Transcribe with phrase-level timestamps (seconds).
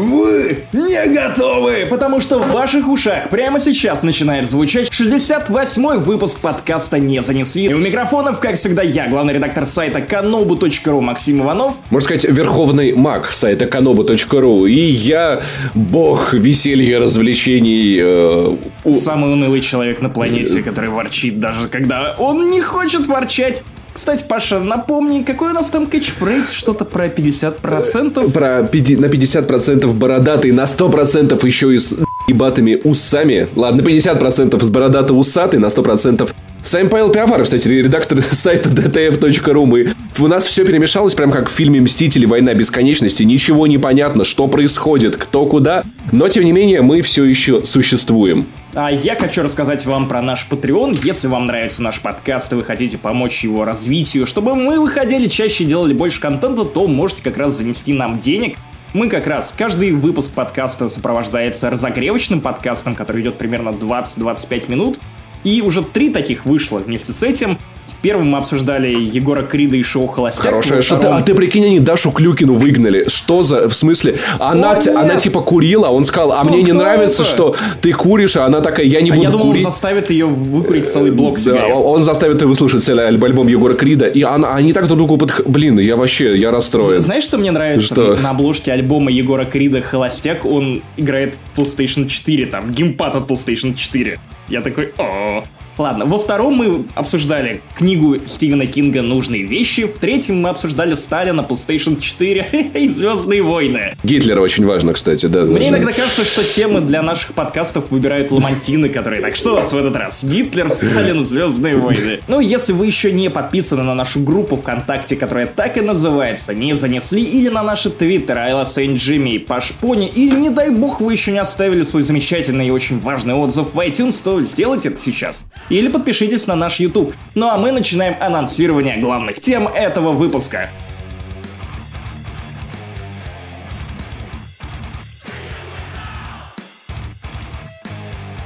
[0.00, 6.98] Вы не готовы, потому что в ваших ушах прямо сейчас начинает звучать 68-й выпуск подкаста
[6.98, 7.66] «Не занесли».
[7.66, 11.74] И у микрофонов, как всегда, я, главный редактор сайта kanobu.ru Максим Иванов.
[11.90, 14.70] Можно сказать, верховный маг сайта kanobu.ru.
[14.70, 15.42] И я
[15.74, 17.98] бог веселья, развлечений.
[18.00, 18.56] Э,
[18.90, 23.64] Самый унылый человек на планете, который ворчит даже когда он не хочет ворчать.
[23.92, 26.52] Кстати, Паша, напомни, какой у нас там кэтчфрейз?
[26.52, 28.30] Что-то про 50%?
[28.32, 31.94] Про пяти- на 50% бородатый, на 100% еще и с
[32.30, 33.48] ебатыми усами.
[33.54, 36.30] Ладно, 50% с бородатый усатый, на 100%
[36.62, 39.66] с вами Павел Пиаваров, кстати, редактор сайта dtf.ru.
[39.66, 42.26] Мы, у нас все перемешалось, прям как в фильме «Мстители.
[42.26, 43.22] Война бесконечности».
[43.22, 45.82] Ничего не понятно, что происходит, кто куда.
[46.12, 48.46] Но, тем не менее, мы все еще существуем.
[48.74, 51.00] А я хочу рассказать вам про наш Patreon.
[51.02, 55.64] Если вам нравится наш подкаст и вы хотите помочь его развитию, чтобы мы выходили чаще
[55.64, 58.56] и делали больше контента, то можете как раз занести нам денег.
[58.92, 64.98] Мы как раз, каждый выпуск подкаста сопровождается разогревочным подкастом, который идет примерно 20-25 минут.
[65.44, 67.56] И уже три таких вышло вместе с этим.
[68.02, 70.44] Первом мы обсуждали Егора Крида и шоу «Холостяк».
[70.46, 70.80] Хорошая.
[70.80, 73.08] Что ты, а ты прикинь, они Дашу Клюкину выгнали.
[73.08, 73.68] Что за...
[73.68, 74.16] В смысле?
[74.38, 77.30] Она, О, она типа курила, он сказал, а Кто- мне не нравится, это?
[77.30, 79.64] что ты куришь, а она такая, я не А буду я думал, курить.
[79.66, 81.76] он заставит ее выкурить целый блок Да, сигарет.
[81.76, 85.18] он заставит ее выслушать целый альб- альбом Егора Крида, и она, они так друг другу
[85.18, 85.42] подх...
[85.46, 87.00] Блин, я вообще, я расстроен.
[87.02, 87.86] Знаешь, что мне нравится?
[87.94, 88.16] Что?
[88.16, 93.74] На обложке альбома Егора Крида «Холостяк» он играет в PlayStation 4, там, геймпад от PlayStation
[93.74, 94.18] 4.
[94.48, 95.44] Я такой, о
[95.80, 101.40] Ладно, во втором мы обсуждали книгу Стивена Кинга «Нужные вещи», в третьем мы обсуждали Сталина,
[101.40, 103.96] PlayStation 4 и «Звездные войны».
[104.04, 105.44] Гитлера очень важно, кстати, да.
[105.44, 105.68] Мне даже.
[105.70, 109.76] иногда кажется, что темы для наших подкастов выбирают ламантины, которые так что у нас в
[109.78, 110.22] этот раз?
[110.22, 112.20] Гитлер, Сталин, Звездные войны.
[112.28, 116.74] Ну, если вы еще не подписаны на нашу группу ВКонтакте, которая так и называется «Не
[116.74, 121.12] занесли», или на наши твиттеры Айла Сейнт Джимми и Пашпони, или, не дай бог, вы
[121.12, 125.40] еще не оставили свой замечательный и очень важный отзыв в iTunes, то сделайте это сейчас.
[125.70, 127.14] Или подпишитесь на наш YouTube.
[127.34, 130.68] Ну а мы начинаем анонсирование главных тем этого выпуска.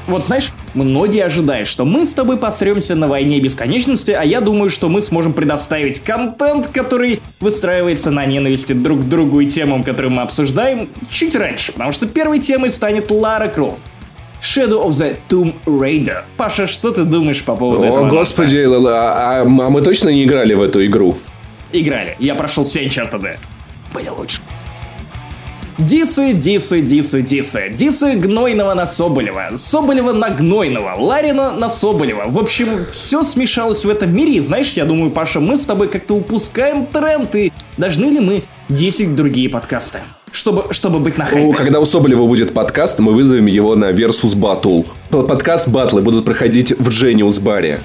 [0.06, 4.68] Вот знаешь, многие ожидают, что мы с тобой посремся на войне бесконечности, а я думаю,
[4.68, 10.12] что мы сможем предоставить контент, который выстраивается на ненависти друг к другу и темам, которые
[10.12, 13.91] мы обсуждаем, чуть раньше, потому что первой темой станет Лара Крофт.
[14.44, 16.22] Shadow of the Tomb Raider.
[16.37, 18.06] Паша, что ты думаешь по поводу этого?
[18.06, 21.16] О, господи, Лала, а, а мы точно не играли в эту игру?
[21.72, 22.15] Играли.
[22.19, 23.38] Я прошел все Uncharted.
[23.94, 24.43] Были лучше.
[25.78, 27.71] Дисы, дисы, дисы, дисы.
[27.71, 29.56] Дисы Гнойного на Соболева.
[29.56, 30.94] Соболева на Гнойного.
[30.99, 32.25] Ларина на Соболева.
[32.27, 34.34] В общем, все смешалось в этом мире.
[34.34, 37.34] И знаешь, я думаю, Паша, мы с тобой как-то упускаем тренд.
[37.34, 40.00] И должны ли мы 10 другие подкасты?
[40.34, 41.56] Чтобы, чтобы быть на хайпе.
[41.56, 44.84] когда у Соболева будет подкаст, мы вызовем его на Versus Battle.
[45.09, 47.78] Подкаст батлы будут проходить в Genius баре.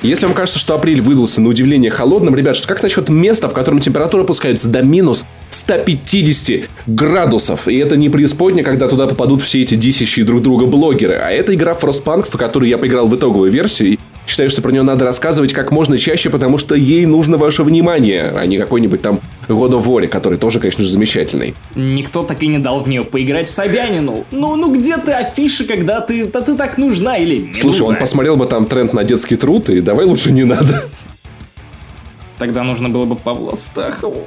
[0.00, 3.52] Если вам кажется, что апрель выдался на удивление холодным, ребят, что как насчет места, в
[3.52, 7.66] котором температура опускается до минус 150 градусов?
[7.66, 11.52] И это не преисподня, когда туда попадут все эти дисящие друг друга блогеры, а это
[11.52, 15.52] игра Frostpunk, в которую я поиграл в итоговую версию, считаю, что про нее надо рассказывать
[15.52, 19.84] как можно чаще, потому что ей нужно ваше внимание, а не какой-нибудь там God of
[19.86, 21.54] War, который тоже, конечно же, замечательный.
[21.74, 24.24] Никто так и не дал в нее поиграть Собянину.
[24.30, 27.60] Ну, ну где ты афиши, когда ты, да ты так нужна или Медуза?
[27.60, 30.84] Слушай, он посмотрел бы там тренд на детский труд, и давай лучше не надо.
[32.38, 34.26] Тогда нужно было бы Павла Стахову.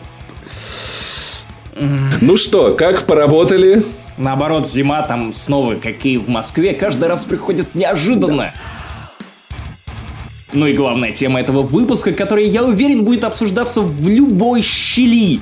[2.22, 3.84] Ну что, как поработали?
[4.18, 8.54] Наоборот, зима там снова, как и в Москве, каждый раз приходит неожиданно.
[10.56, 15.42] Ну и главная тема этого выпуска, который, я уверен, будет обсуждаться в любой щели.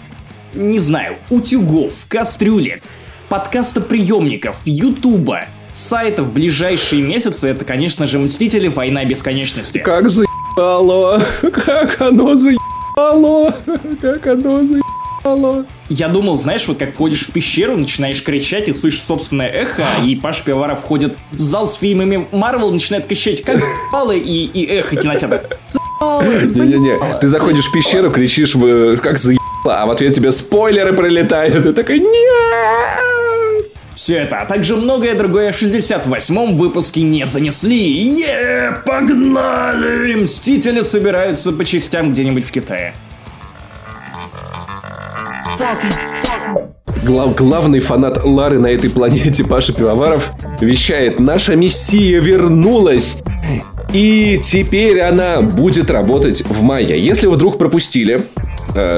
[0.56, 2.82] Не знаю, утюгов, кастрюлек,
[3.30, 9.78] подкастоприемников, ютуба, сайтов в ближайшие месяцы, это, конечно же, Мстители Война Бесконечности.
[9.78, 13.56] Как заебало, как оно заебало,
[14.02, 15.66] как оно заебало.
[15.96, 20.16] Я думал, знаешь, вот как входишь в пещеру, начинаешь кричать и слышишь собственное эхо, и
[20.16, 24.96] Паш Пивоваров входит в зал с фильмами Марвел, начинает кричать, как заебало, и, и эхо
[24.96, 25.44] кинотеатра.
[26.02, 31.64] Не-не-не, ты заходишь в пещеру, кричишь, в- как заебало, а в ответ тебе спойлеры прилетают,
[31.64, 33.68] и такой нет.
[33.94, 38.20] Все это, а также многое другое в 68-м выпуске не занесли.
[38.20, 40.16] Е, погнали!
[40.16, 42.96] Мстители собираются по частям где-нибудь в Китае.
[47.04, 50.32] Глав- главный фанат Лары на этой планете Паша Пивоваров
[50.62, 53.20] вещает «Наша мессия вернулась!»
[53.92, 57.00] И теперь она будет работать в мае.
[57.00, 58.26] Если вы вдруг пропустили,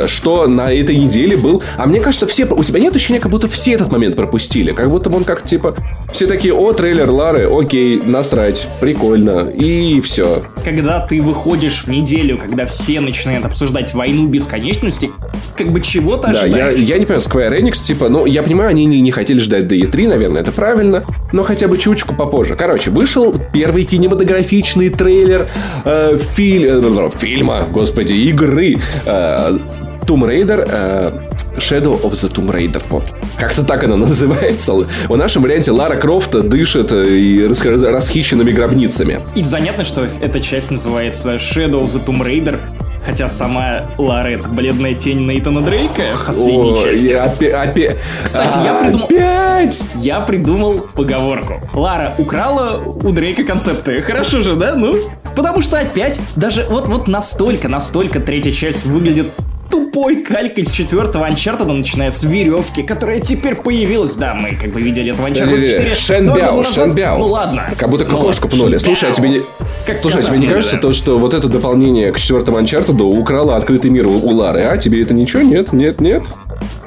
[0.07, 1.61] что на этой неделе был...
[1.77, 2.45] А мне кажется, все...
[2.45, 4.71] У тебя нет ощущения, как будто все этот момент пропустили?
[4.71, 5.75] Как будто он как, типа...
[6.11, 10.43] Все такие, о, трейлер Лары, окей, насрать, прикольно, и все.
[10.63, 15.11] Когда ты выходишь в неделю, когда все начинают обсуждать войну бесконечности,
[15.57, 18.85] как бы чего-то Да, я, я не понимаю, Square Enix, типа, ну, я понимаю, они
[18.85, 22.55] не, не хотели ждать до E3, наверное, это правильно, но хотя бы чучку попозже.
[22.55, 25.47] Короче, вышел первый кинематографичный трейлер
[25.83, 29.57] э, филь, э, фильма, господи, игры э,
[30.05, 31.11] Tomb Raider э,
[31.57, 32.81] Shadow of the Tomb Raider.
[32.89, 33.03] Вот.
[33.37, 34.73] Как-то так она называется.
[34.73, 39.19] В нашем варианте Лара Крофт дышит э, и расхищенными гробницами.
[39.35, 42.59] И занятно, что эта часть называется Shadow of the Tomb Raider,
[43.05, 47.05] Хотя сама Лара это бледная тень Нейтана Дрейка в последней О, части.
[47.05, 49.05] Я опять, опять, Кстати, я придумал...
[49.05, 49.87] Опять!
[49.93, 51.61] Я придумал поговорку.
[51.75, 54.01] Лара украла у Дрейка концепты.
[54.01, 54.73] Хорошо же, да?
[54.75, 54.97] Ну,
[55.35, 59.27] Потому что опять, даже вот, вот настолько, настолько третья часть выглядит
[59.75, 64.15] тупой калькой из четвертого Uncharted, начиная с веревки, которая теперь появилась.
[64.15, 65.95] Да, мы как бы видели это в Uncharted 4.
[65.95, 67.17] Шенбяо, Шенбяо.
[67.17, 67.65] Ну ладно.
[67.77, 68.77] Как будто ну, кошку пнули.
[68.77, 69.41] Слушай, а тебе не...
[69.85, 73.57] Как Слушай, а тебе не кажется то, что вот это дополнение к четвертому Uncharted украло
[73.57, 74.77] открытый мир у Лары, а?
[74.77, 75.43] Тебе это ничего?
[75.43, 76.33] Нет, нет, нет?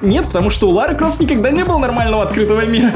[0.01, 2.93] Нет, потому что у Лары Крофт никогда не было нормального открытого мира.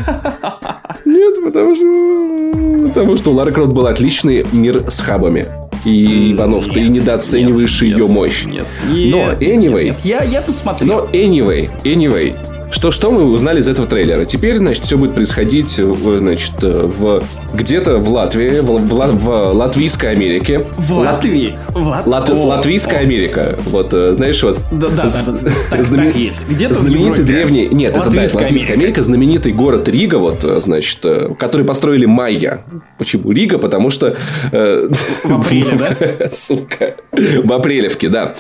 [1.05, 2.89] Нет, потому что...
[2.89, 5.62] Потому что у Лары Крофт был отличный мир с хабами.
[5.85, 8.45] И, Иванов, нет, ты недооцениваешь нет, ее мощь.
[8.45, 9.85] Нет, нет, Но, anyway...
[9.87, 10.89] Нет, я, я посмотрел.
[10.89, 12.37] Но, anyway, anyway,
[12.73, 14.25] что, что мы узнали из этого трейлера?
[14.25, 17.23] Теперь, значит, все будет происходить, э, значит, э, в
[17.53, 20.65] где-то в Латвии, в, в, в Латвийской Америке.
[20.79, 21.59] В Латвии?
[21.75, 22.07] Лат...
[22.07, 22.31] Лат...
[22.31, 23.03] Латвийская о.
[23.03, 23.57] Америка.
[23.67, 24.59] Вот, э, знаешь, вот...
[24.73, 25.51] Да, да, да, да.
[25.71, 26.13] Так, знамен...
[26.13, 26.49] так есть.
[26.49, 27.69] Где-то Знаменитый древний...
[27.69, 28.73] Нет, это да, Латвийская Америка.
[28.73, 31.05] Америка, знаменитый город Рига, вот, значит,
[31.39, 32.65] который построили майя.
[32.97, 33.59] Почему Рига?
[33.59, 34.17] Потому что...
[34.51, 36.31] В апреле, да?
[36.33, 36.95] Сука.
[37.13, 38.35] В апрелевке, да.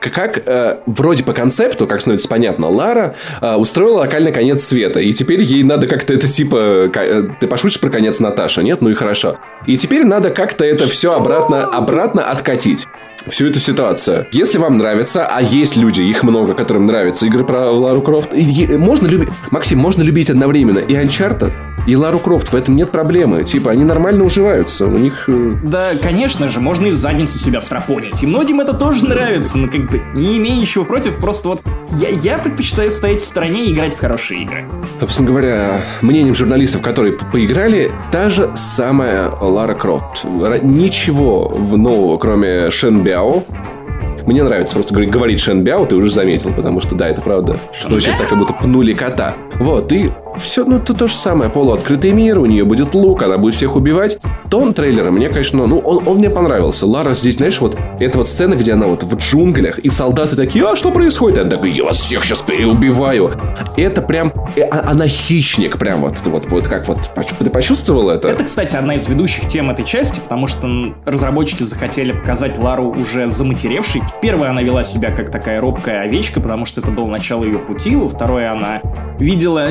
[0.00, 3.14] Как, вроде по концепту, как становится понятно, Лара
[3.56, 6.90] устроила локальный конец света, и теперь ей надо как-то это, типа...
[7.40, 8.80] Ты пошутишь про конец Наташа, нет?
[8.80, 9.36] Ну и хорошо.
[9.66, 12.86] И теперь надо как-то это все обратно, обратно откатить
[13.28, 14.26] всю эту ситуацию.
[14.32, 19.06] Если вам нравится, а есть люди, их много, которым нравятся игры про Лару Крофт, можно
[19.06, 19.28] любить...
[19.50, 21.52] Максим, можно любить одновременно и Uncharted,
[21.86, 23.44] и Лару Крофт, в этом нет проблемы.
[23.44, 25.24] Типа, они нормально уживаются, у них...
[25.28, 28.22] Э, да, конечно же, можно и в задницу себя стропонить.
[28.22, 32.08] И многим это тоже нравится, но как бы не имею ничего против, просто вот я,
[32.08, 34.64] я предпочитаю стоять в стороне и играть в хорошие игры.
[35.00, 40.24] Собственно говоря, мнением журналистов, которые поиграли, та же самая Лара Крофт.
[40.62, 43.44] Ничего нового, кроме Шенбяо,
[44.26, 47.56] мне нравится просто говорить Шенбяо, ты уже заметил, потому что, да, это правда.
[47.82, 49.34] Звучит так, как будто пнули кота.
[49.56, 51.50] Вот, и все, ну, это то же самое.
[51.50, 54.18] Полуоткрытый мир, у нее будет лук, она будет всех убивать.
[54.50, 56.86] Тон трейлера мне, конечно, ну, он, он мне понравился.
[56.86, 60.66] Лара здесь, знаешь, вот, это вот сцена, где она вот в джунглях, и солдаты такие,
[60.66, 61.38] а что происходит?
[61.38, 63.32] Она такая, я вас всех сейчас переубиваю.
[63.76, 66.98] Это прям, э, а, она хищник, прям вот, вот, вот как вот,
[67.38, 68.28] ты почувствовал это?
[68.28, 70.68] Это, кстати, одна из ведущих тем этой части, потому что
[71.04, 74.00] разработчики захотели показать Лару уже заматеревшей.
[74.00, 77.58] В первой она вела себя как такая робкая овечка, потому что это было начало ее
[77.58, 77.94] пути.
[77.94, 78.80] Во второй она
[79.18, 79.68] видела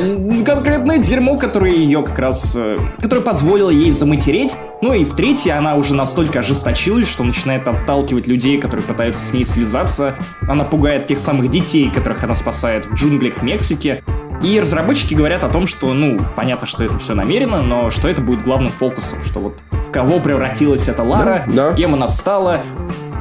[0.60, 2.54] конкретное дерьмо, которое ее как раз...
[2.54, 4.56] Э, которое позволило ей заматереть.
[4.82, 9.32] Ну и в третьей она уже настолько ожесточилась, что начинает отталкивать людей, которые пытаются с
[9.32, 10.16] ней связаться.
[10.42, 14.04] Она пугает тех самых детей, которых она спасает в джунглях Мексики.
[14.42, 18.20] И разработчики говорят о том, что, ну, понятно, что это все намеренно, но что это
[18.20, 21.74] будет главным фокусом, что вот в кого превратилась эта Лара, да, да.
[21.74, 22.60] кем она стала,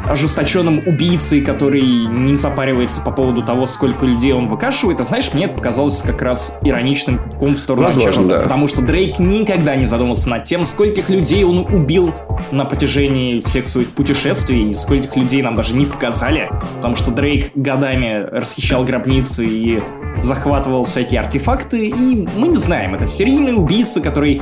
[0.07, 4.99] ожесточенным убийцей, который не запаривается по поводу того, сколько людей он выкашивает.
[4.99, 8.41] А знаешь, мне это показалось как раз ироничным ком в сторону Возможно, да.
[8.41, 12.13] Потому что Дрейк никогда не задумался над тем, скольких людей он убил
[12.51, 16.49] на протяжении всех своих путешествий, и скольких людей нам даже не показали.
[16.77, 19.79] Потому что Дрейк годами расхищал гробницы и
[20.17, 24.41] захватывал всякие артефакты, и мы не знаем, это серийный убийца, который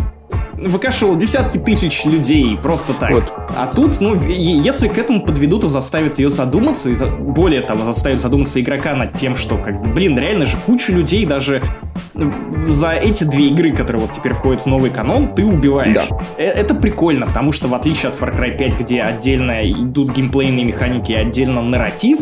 [0.57, 3.11] выкашивал десятки тысяч людей просто так.
[3.11, 3.33] Вот.
[3.55, 7.05] А тут, ну, если к этому подведут, то заставят ее задуматься, и за...
[7.05, 11.25] более того, заставят задуматься игрока над тем, что, как бы, блин, реально же кучу людей
[11.25, 11.61] даже
[12.67, 15.95] за эти две игры, которые вот теперь входят в новый канон, ты убиваешь.
[15.95, 16.17] Да.
[16.37, 20.65] Э, это прикольно, потому что в отличие от Far Cry 5, где отдельно идут геймплейные
[20.65, 22.19] механики и отдельно нарратив,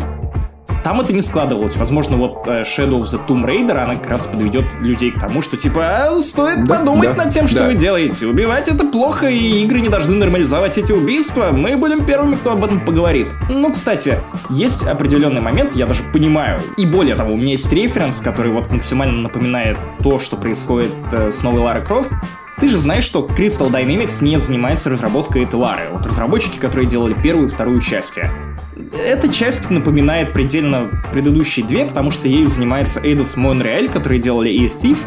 [0.86, 1.78] там это не складывалось.
[1.78, 5.42] Возможно, вот э, Shadow of the Tomb Raider, она как раз подведет людей к тому,
[5.42, 7.66] что типа а, стоит да, подумать да, над тем, что да.
[7.66, 8.28] вы делаете.
[8.28, 11.50] Убивать это плохо, и игры не должны нормализовать эти убийства.
[11.52, 13.30] Мы будем первыми, кто об этом поговорит.
[13.50, 14.20] Ну, кстати,
[14.52, 16.62] есть определенный момент, я даже понимаю.
[16.78, 21.32] И более того, у меня есть референс, который вот максимально напоминает то, что происходит э,
[21.32, 22.12] с новой Ларой Крофт.
[22.60, 25.90] Ты же знаешь, что Crystal Dynamics не занимается разработкой этой Лары.
[25.92, 28.30] Вот разработчики, которые делали первую и вторую части.
[29.06, 34.68] Эта часть напоминает предельно предыдущие две, потому что ею занимается Эйдос Монреаль, которые делали и
[34.68, 35.00] Thief,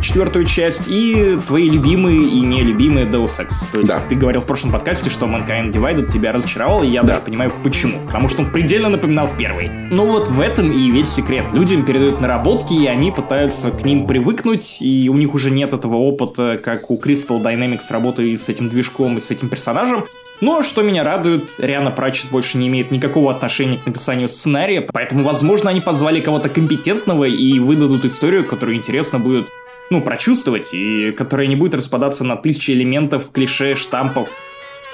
[0.00, 3.48] четвертую часть, и твои любимые и нелюбимые Deus Ex.
[3.72, 4.00] То есть Да.
[4.08, 7.08] ты говорил в прошлом подкасте, что Mankind Divided тебя разочаровал, и я Да.
[7.08, 7.98] даже понимаю почему.
[8.06, 9.68] Потому что он предельно напоминал первый.
[9.90, 11.44] Ну вот в этом и весь секрет.
[11.52, 15.96] Людям передают наработки, и они пытаются к ним привыкнуть, и у них уже нет этого
[15.96, 20.04] опыта, как у Crystal Dynamics работы с этим движком и с этим персонажем.
[20.40, 25.22] Но что меня радует, Риана Пратчет больше не имеет никакого отношения к написанию сценария, поэтому,
[25.22, 29.48] возможно, они позвали кого-то компетентного и выдадут историю, которую интересно будет
[29.90, 34.30] ну, прочувствовать, и которая не будет распадаться на тысячи элементов, клише, штампов,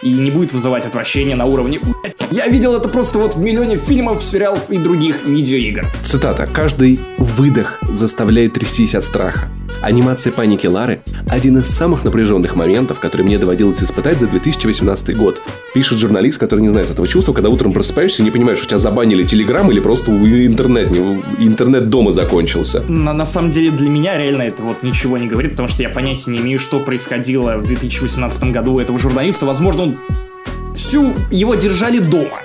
[0.03, 3.77] и не будет вызывать отвращение на уровне «Блядь, Я видел это просто вот в миллионе
[3.77, 5.87] фильмов, сериалов и других видеоигр.
[6.03, 6.47] Цитата.
[6.53, 9.49] «Каждый выдох заставляет трястись от страха.
[9.83, 15.41] Анимация паники Лары– один из самых напряженных моментов, которые мне доводилось испытать за 2018 год.
[15.75, 18.79] Пишет журналист, который не знает этого чувства, когда утром просыпаешься и не понимаешь, у тебя
[18.79, 22.83] забанили телеграм или просто у- интернет, не- интернет дома закончился.
[22.89, 25.91] На, на самом деле для меня реально это вот ничего не говорит, потому что я
[25.91, 29.45] понятия не имею, что происходило в 2018 году у этого журналиста.
[29.47, 32.41] Возможно, он всю его держали дома.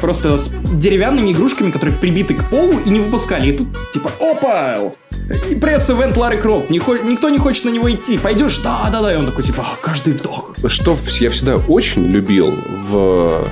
[0.00, 3.48] Просто с деревянными игрушками, которые прибиты к полу и не выпускали.
[3.50, 4.76] И тут типа, опа!
[5.50, 6.68] И пресс-эвент Лары Крофт.
[6.68, 8.18] Не хо- никто не хочет на него идти.
[8.18, 8.58] Пойдешь?
[8.58, 9.14] Да, да, да.
[9.14, 10.54] И он такой, типа, «А, каждый вдох.
[10.66, 13.46] Что я всегда очень любил в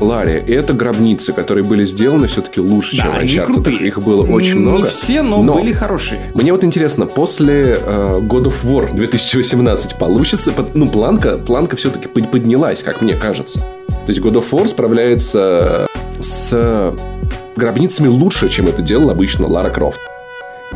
[0.00, 3.44] Ларе, это гробницы, которые были сделаны все-таки лучше, Да, чем они Uncharted.
[3.44, 3.86] крутые.
[3.88, 4.86] Их было очень Не много.
[4.86, 6.20] все, но, были хорошие.
[6.34, 12.82] Мне вот интересно, после э, God of War 2018 получится, ну, планка, планка все-таки поднялась,
[12.82, 13.60] как мне кажется.
[13.60, 15.86] То есть God of War справляется
[16.20, 16.94] с
[17.56, 20.00] гробницами лучше, чем это делал обычно Лара Крофт.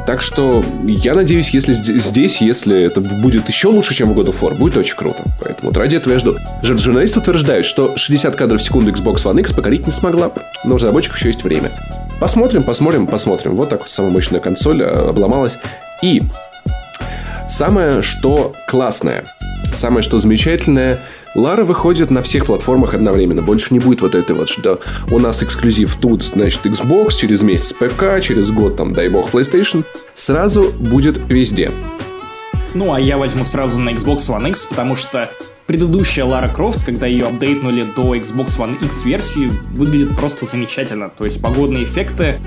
[0.07, 4.41] Так что я надеюсь, если здесь, если это будет еще лучше, чем в God of
[4.43, 5.23] War, будет очень круто.
[5.41, 6.37] Поэтому вот ради этого я жду.
[6.63, 10.31] Жур- Журналисты утверждают, что 60 кадров в секунду Xbox One X покорить не смогла,
[10.65, 11.73] но у разработчиков еще есть время.
[12.21, 13.57] Посмотрим, посмотрим, посмотрим.
[13.57, 15.57] Вот так вот самая мощная консоль э, обломалась.
[16.03, 16.23] И
[17.49, 19.25] самое, что классное,
[19.73, 21.01] самое, что замечательное,
[21.35, 23.43] Лара выходит на всех платформах одновременно.
[23.43, 27.73] Больше не будет вот этой вот, что у нас эксклюзив тут, значит, Xbox, через месяц
[27.73, 29.85] ПК, через год, там, дай бог, PlayStation.
[30.15, 31.71] Сразу будет везде.
[32.75, 35.31] Ну, а я возьму сразу на Xbox One X, потому что
[35.67, 41.11] предыдущая Лара Крофт, когда ее апдейтнули до Xbox One X версии, выглядит просто замечательно.
[41.11, 42.39] То есть погодные эффекты,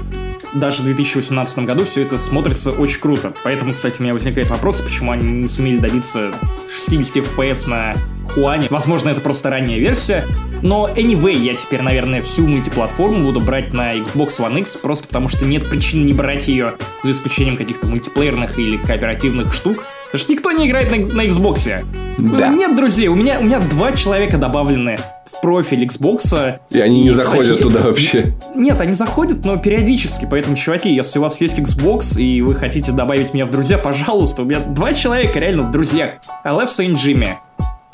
[0.54, 3.34] даже в 2018 году все это смотрится очень круто.
[3.44, 6.32] Поэтому, кстати, у меня возникает вопрос, почему они не сумели добиться
[6.74, 7.96] 60 FPS на
[8.30, 8.68] Хуане.
[8.70, 10.26] Возможно, это просто ранняя версия.
[10.62, 15.30] Но anyway, я теперь, наверное, всю мультиплатформу буду брать на Xbox One X, просто потому
[15.30, 19.86] что нет причин не брать ее, за исключением каких-то мультиплеерных или кооперативных штук.
[20.08, 21.86] Потому что никто не играет на, на Xbox.
[22.18, 22.48] Да.
[22.50, 26.60] Нет, друзья, у меня, у меня два человека добавлены в профиль Xbox.
[26.70, 28.34] И они не заходят кстати, туда вообще.
[28.56, 30.28] Нет, они заходят, но периодически.
[30.30, 34.44] Поэтому, чуваки, если у вас есть Xbox и вы хотите добавить меня в друзья, пожалуйста,
[34.44, 36.14] у меня два человека реально в друзьях.
[36.44, 37.38] Алефса и Джимми.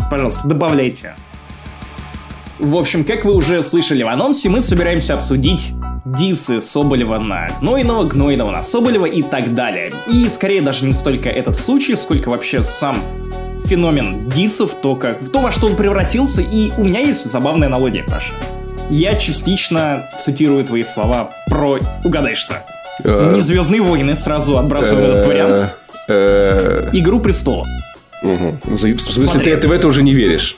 [0.10, 1.16] Пожалуйста, добавляйте.
[2.64, 5.74] В общем, как вы уже слышали в анонсе, мы собираемся обсудить
[6.06, 9.92] дисы Соболева на Гнойного, Гнойного на Соболева и так далее.
[10.10, 13.02] И скорее даже не столько этот случай, сколько вообще сам
[13.66, 18.04] феномен дисов, то, как, то во что он превратился, и у меня есть забавная аналогия,
[18.04, 18.34] Паша.
[18.90, 22.66] Я частично цитирую твои слова про «Угадай что».
[23.04, 25.70] Э, Не «Звездные войны», сразу отбрасываем этот вариант.
[26.08, 27.68] э, «Игру престолов».
[28.22, 29.52] В смысле, Смотри.
[29.54, 30.56] ты, ты в это уже не веришь?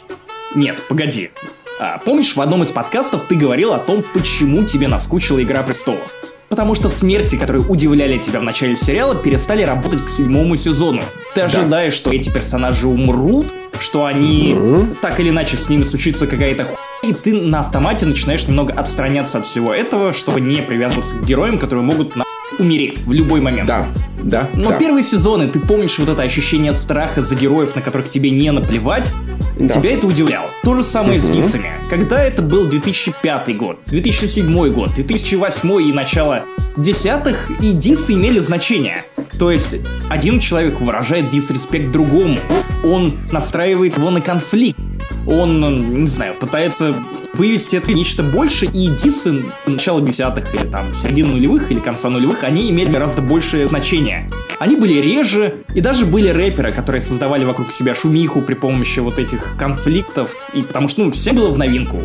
[0.53, 1.31] Нет, погоди.
[1.79, 6.13] А, помнишь, в одном из подкастов ты говорил о том, почему тебе наскучила «Игра престолов»?
[6.47, 11.01] Потому что смерти, которые удивляли тебя в начале сериала, перестали работать к седьмому сезону.
[11.33, 13.47] Ты ожидаешь, что эти персонажи умрут,
[13.79, 14.95] что они Мгм.
[15.01, 19.39] так или иначе с ними случится какая-то хуйня, и ты на автомате начинаешь немного отстраняться
[19.39, 22.23] от всего этого, чтобы не привязываться к героям, которые могут на
[22.59, 23.67] умереть в любой момент.
[23.67, 23.87] Да,
[24.21, 24.77] да, Но да.
[24.77, 29.11] первые сезоны, ты помнишь вот это ощущение страха за героев, на которых тебе не наплевать?
[29.59, 29.67] Да.
[29.69, 30.49] Тебя это удивляло.
[30.63, 31.33] То же самое с Мгм.
[31.33, 31.69] Дисами.
[31.89, 36.43] Когда это был 2005 год, 2007 год, 2008 и начало
[36.77, 39.03] десятых, и Дисы имели значение.
[39.39, 39.77] То есть
[40.09, 42.39] один человек выражает дисреспект другому.
[42.83, 44.79] Он настраивает его на конфликт.
[45.27, 46.95] Он, не знаю, пытается
[47.35, 52.43] вывести это нечто больше, и дисы начала десятых или там середины нулевых или конца нулевых,
[52.43, 54.29] они имели гораздо большее значение.
[54.59, 59.19] Они были реже, и даже были рэперы, которые создавали вокруг себя шумиху при помощи вот
[59.19, 61.99] этих конфликтов, и потому что, ну, все было в новинку.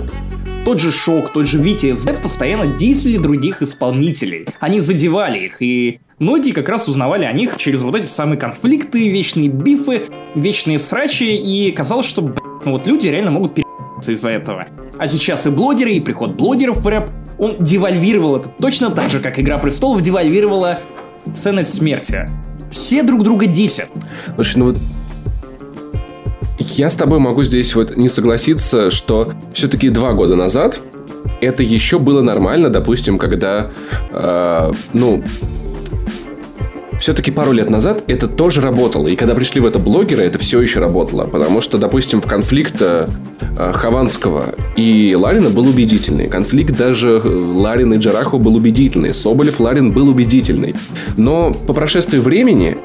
[0.64, 4.46] Тот же Шок, тот же Z постоянно дисели других исполнителей.
[4.58, 9.08] Они задевали их, и многие как раз узнавали о них через вот эти самые конфликты,
[9.08, 10.02] вечные бифы,
[10.34, 12.22] вечные срачи, и казалось, что,
[12.64, 13.69] ну вот люди реально могут пере...
[14.09, 14.66] из-за этого.
[14.99, 19.21] А сейчас и блогеры, и приход блогеров в рэп, он девальвировал это точно так же,
[19.21, 20.80] как Игра Престолов девальвировала
[21.35, 22.28] ценность смерти.
[22.71, 23.88] Все друг друга десят.
[24.35, 24.76] Слушай, ну вот
[26.61, 30.80] я с тобой могу здесь вот не согласиться, что все-таки два года назад
[31.40, 33.71] это еще было нормально, допустим, когда,
[34.12, 35.23] э, ну,
[37.00, 39.09] все-таки пару лет назад это тоже работало.
[39.09, 41.25] И когда пришли в это блогеры, это все еще работало.
[41.25, 43.09] Потому что, допустим, в конфликт э,
[43.73, 46.28] Хованского и Ларина был убедительный.
[46.28, 49.14] Конфликт даже э, Ларина и Джараху был убедительный.
[49.14, 50.75] Соболев Ларин был убедительный.
[51.16, 52.76] Но по прошествии времени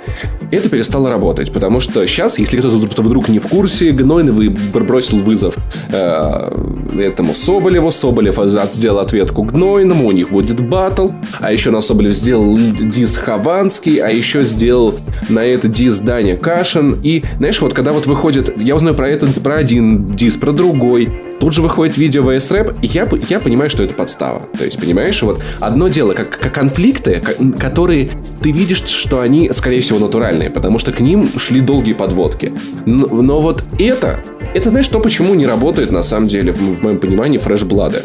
[0.50, 1.52] это перестало работать.
[1.52, 5.56] Потому что сейчас, если кто-то вдруг не в курсе, Гнойный бросил вызов
[5.90, 7.92] э, этому Соболеву.
[7.92, 8.40] Соболев
[8.72, 10.08] сделал ответку Гнойному.
[10.08, 11.10] У них будет батл.
[11.42, 17.00] А еще на Соболев сделал дис Хованский а еще сделал на это дис Даня Кашин.
[17.02, 21.10] И, знаешь, вот когда вот выходит, я узнаю про этот, про один дис, про другой,
[21.38, 24.48] Тут же выходит видео VS Rap, и я, я понимаю, что это подстава.
[24.58, 27.22] То есть, понимаешь, вот одно дело, как, как конфликты,
[27.60, 28.10] которые
[28.42, 32.54] ты видишь, что они, скорее всего, натуральные, потому что к ним шли долгие подводки.
[32.86, 34.22] Но, но вот это,
[34.54, 38.04] это знаешь, то, почему не работает, на самом деле, в, в моем понимании, фреш-блады.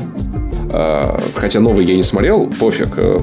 [0.73, 2.91] А, хотя новый я не смотрел, пофиг.
[2.97, 3.21] Э,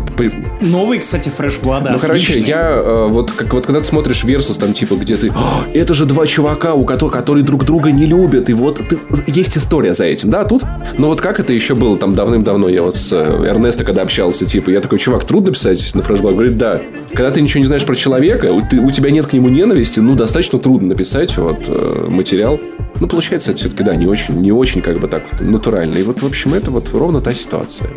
[0.59, 4.59] новый, кстати, Fresh Blood, Ну, короче, я э, вот, как, вот когда ты смотришь Versus,
[4.59, 5.31] там, типа, где ты...
[5.73, 9.57] Это же два чувака, у которых, которые друг друга не любят, и вот ты, есть
[9.57, 10.63] история за этим, да, тут...
[10.97, 14.45] Ну, вот как это еще было там давным-давно, я вот с э, Эрнесто, когда общался,
[14.45, 16.33] типа, я такой, чувак, трудно писать на Blood?
[16.33, 16.81] Говорит, да.
[17.13, 20.15] Когда ты ничего не знаешь про человека, ты, у тебя нет к нему ненависти, ну,
[20.15, 22.59] достаточно трудно написать вот материал.
[22.99, 25.97] Ну, получается, это все-таки, да, не очень, не очень как бы так вот натурально.
[25.97, 27.89] И вот, в общем, это вот ровно та ситуация.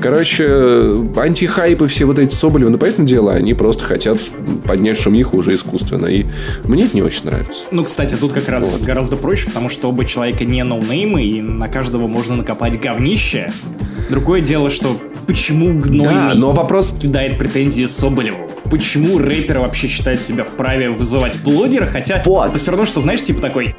[0.00, 0.46] Короче,
[1.16, 4.18] антихайпы все вот эти Соболевы, ну, понятное дело, они просто хотят
[4.64, 6.06] поднять шумиху уже искусственно.
[6.06, 6.26] И
[6.64, 7.66] мне это не очень нравится.
[7.70, 8.82] Ну, кстати, тут как раз вот.
[8.82, 13.52] гораздо проще, потому что оба человека не ноунеймы, и на каждого можно накопать говнище.
[14.08, 16.96] Другое дело, что почему гнойный да, но вопрос...
[17.00, 18.50] кидает претензии Соболеву?
[18.70, 22.50] Почему рэпер вообще считает себя вправе вызывать блогера, хотя вот.
[22.50, 23.74] это все равно, что, знаешь, типа такой,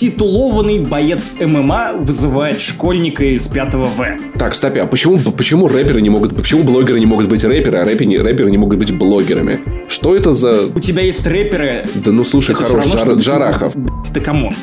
[0.00, 4.06] титулованный боец ММА вызывает школьника из 5 В.
[4.38, 7.84] Так, стоп, а почему, почему рэперы не могут, почему блогеры не могут быть рэперы, а
[7.84, 9.60] рэперы, рэперы не могут быть блогерами?
[9.88, 10.68] Что это за...
[10.74, 11.84] У тебя есть рэперы...
[11.94, 13.74] Да ну слушай, хорош, Жар, Джарахов.
[14.14, 14.54] Да come on.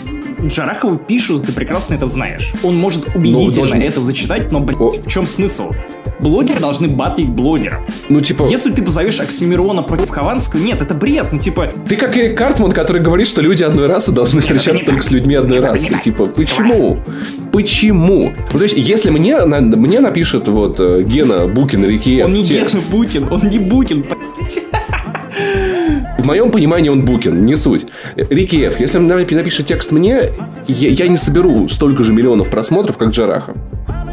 [0.43, 2.53] Джарахову пишут, ты прекрасно это знаешь.
[2.63, 3.81] Он может убедительно ну, должен...
[3.81, 4.91] это зачитать, но, блядь, О.
[4.91, 5.71] в чем смысл?
[6.19, 7.81] Блогеры должны батлить блогеров.
[8.09, 8.47] Ну, типа...
[8.49, 11.71] Если ты позовешь Оксимирона против Хованского, нет, это бред, ну, типа...
[11.87, 15.35] Ты как Эрик Картман, который говорит, что люди одной расы должны встречаться только с людьми
[15.35, 15.99] одной расы.
[16.03, 16.99] Типа, почему?
[17.51, 18.31] Почему?
[18.53, 22.43] Ну, то есть, если мне, на, мне напишет вот э, Гена Букин Реки Он не
[22.43, 22.75] текст...
[22.75, 24.05] Гена Букин, он не Букин,
[26.17, 27.87] в моем понимании он Букин, не суть.
[28.15, 30.31] Рики Ф, если он напишет текст мне,
[30.67, 33.55] я, я не соберу столько же миллионов просмотров, как Джараха.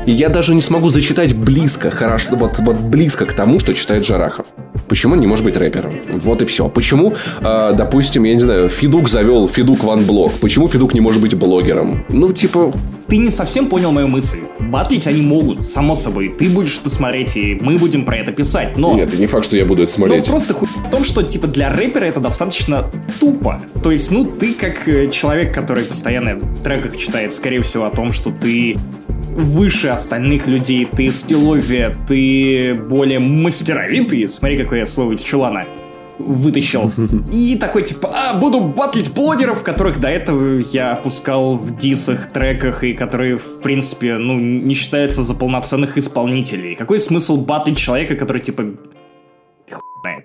[0.06, 4.46] Я даже не смогу зачитать близко, хорошо, вот, вот близко к тому, что читает Джарахов.
[4.88, 5.94] Почему он не может быть рэпером?
[6.10, 6.68] Вот и все.
[6.68, 10.32] Почему, э, допустим, я не знаю, Фидук завел Фидук Ван Блог?
[10.34, 12.04] Почему Фидук не может быть блогером?
[12.08, 12.72] Ну, типа...
[13.06, 14.38] Ты не совсем понял мою мысль.
[14.58, 16.28] Батлить они могут, само собой.
[16.28, 18.94] Ты будешь это смотреть, и мы будем про это писать, но...
[18.94, 20.26] Нет, это не факт, что я буду это смотреть.
[20.26, 22.86] Ну, просто хуй в том, что, типа, для рэпера это достаточно
[23.20, 23.60] тупо.
[23.82, 27.90] То есть, ну, ты как э, человек, который постоянно в треках читает, скорее всего, о
[27.90, 28.76] том, что ты
[29.34, 34.26] выше остальных людей, ты скилловее, ты более мастеровитый.
[34.28, 35.66] Смотри, какое я слово чулана
[36.18, 36.92] вытащил.
[37.32, 42.84] И такой, типа, а, буду батлить блогеров, которых до этого я опускал в дисах, треках,
[42.84, 46.76] и которые, в принципе, ну, не считаются за полноценных исполнителей.
[46.76, 48.62] Какой смысл батлить человека, который, типа,
[49.70, 50.24] хуй знает.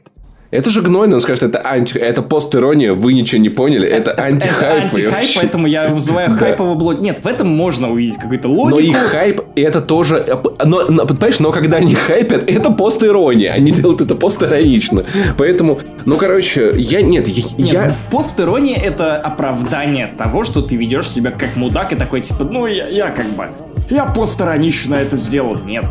[0.51, 4.85] Это же гнойно, он скажет, это анти, это пост-ирония, вы ничего не поняли, это антихайп.
[4.85, 6.99] Это антихайп, поэтому я вызываю хайповый блог.
[7.01, 8.79] Нет, в этом можно увидеть какую-то логику.
[8.79, 10.25] Но и хайп, это тоже,
[10.65, 15.03] но, но, понимаешь, но когда они хайпят, это пост-ирония, они делают это пост-иронично.
[15.37, 17.43] Поэтому, ну, короче, я, нет, я...
[17.57, 17.95] Нет, я...
[18.09, 22.87] пост-ирония это оправдание того, что ты ведешь себя как мудак и такой, типа, ну, я,
[22.87, 23.49] я как бы,
[23.91, 25.57] я пост-иронично это сделал.
[25.63, 25.85] Нет.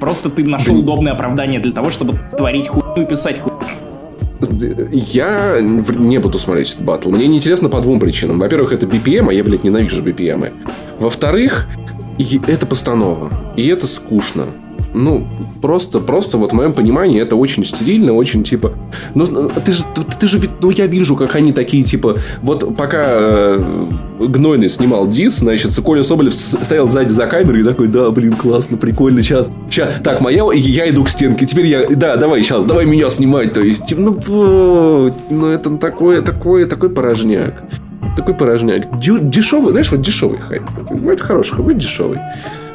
[0.00, 3.55] Просто ты нашел удобное оправдание для того, чтобы творить хуйню и писать хуйню.
[4.92, 7.10] Я не буду смотреть этот батл.
[7.10, 8.38] Мне неинтересно по двум причинам.
[8.38, 10.52] Во-первых, это BPM, а я, блядь, ненавижу BPM.
[10.98, 11.66] Во-вторых,
[12.46, 13.30] это постанова.
[13.56, 14.46] И это скучно.
[14.98, 15.28] Ну,
[15.60, 18.72] просто, просто вот в моем понимании это очень стерильно, очень типа...
[19.14, 19.84] Ну, ну ты же,
[20.18, 22.16] ты же, ну, я вижу, как они такие, типа...
[22.40, 23.64] Вот пока э,
[24.20, 28.78] Гнойный снимал дис, значит, Коля Соболев стоял сзади за камерой и такой, да, блин, классно,
[28.78, 32.86] прикольно, сейчас, сейчас, так, моя, я иду к стенке, теперь я, да, давай, сейчас, давай
[32.86, 34.18] меня снимать, то есть, ну,
[35.28, 37.64] ну, это такое, такое, такой порожняк.
[38.16, 38.98] такой порожняк.
[38.98, 40.62] Дешевый, знаешь, вот дешевый хайп.
[41.06, 42.18] Это хороший хайп, дешевый.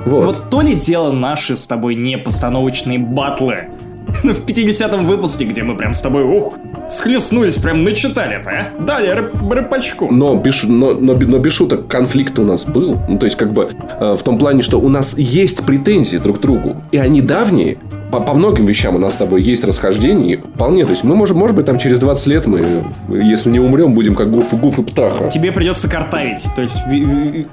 [0.06, 0.26] Вот.
[0.26, 3.70] вот то ли дело наши с тобой не постановочные батлы.
[4.24, 6.58] В 50-м выпуске, где мы прям с тобой, ух,
[6.90, 8.84] схлестнулись, прям начитали это, а?
[8.84, 10.12] Дали рэп, рэпачку.
[10.12, 13.00] Но без, но, но, но без шуток, конфликт у нас был.
[13.08, 16.40] Ну, то есть, как бы, э, в том плане, что у нас есть претензии друг
[16.40, 16.78] к другу.
[16.92, 17.78] И они давние.
[18.12, 20.38] По, по многим вещам у нас с тобой есть расхождения.
[20.38, 20.86] Вполне.
[20.86, 24.16] То есть, мы можем, может быть, там через 20 лет мы, если не умрем, будем
[24.16, 25.30] как Гуф, Гуф и Птаха.
[25.30, 26.46] Тебе придется картавить.
[26.56, 26.78] То есть...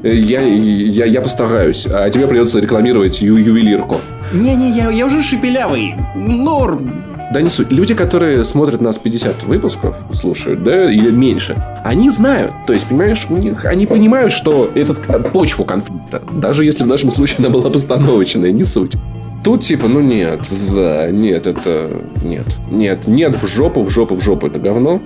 [0.03, 1.87] Э, я, я, я постараюсь.
[1.87, 4.01] А тебе придется рекламировать ю ювелирку.
[4.33, 5.95] Не-не, я, я уже шепелявый.
[6.15, 6.93] Норм.
[7.33, 7.71] Да не суть.
[7.71, 12.53] Люди, которые смотрят нас 50 выпусков, слушают, да, или меньше, они знают.
[12.67, 14.99] То есть, понимаешь, у них, они понимают, что этот
[15.33, 18.97] почву конфликта, даже если в нашем случае она была постановочная, не суть.
[19.45, 20.41] Тут типа, ну нет,
[20.75, 25.01] да, нет, это нет, нет, нет, в жопу, в жопу, в жопу, это говно.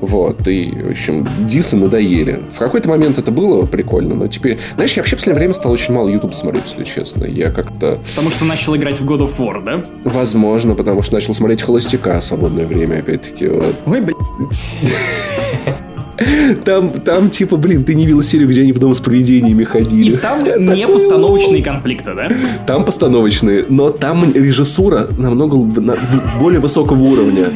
[0.00, 2.42] Вот, и, в общем, дисы надоели.
[2.52, 4.58] В какой-то момент это было прикольно, но теперь...
[4.74, 7.24] Знаешь, я вообще в последнее время стал очень мало YouTube смотреть, если честно.
[7.24, 8.00] Я как-то...
[8.14, 9.84] Потому что начал играть в God of War, да?
[10.04, 13.48] Возможно, потому что начал смотреть Холостяка в свободное время, опять-таки.
[13.48, 13.74] Вот.
[13.86, 14.16] Ой, блядь.
[16.64, 20.14] Там, там, типа, блин, ты не видел серию, где они в дом с привидениями ходили.
[20.14, 22.30] И там не постановочные конфликты, да?
[22.66, 25.96] Там постановочные, но там режиссура намного на,
[26.40, 27.50] более высокого уровня.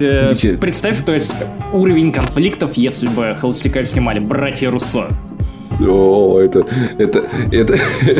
[0.00, 1.34] Э, представь, то есть,
[1.72, 5.08] уровень конфликтов, если бы холостяка снимали братья Руссо.
[5.80, 6.64] О, это,
[6.98, 7.78] это, это...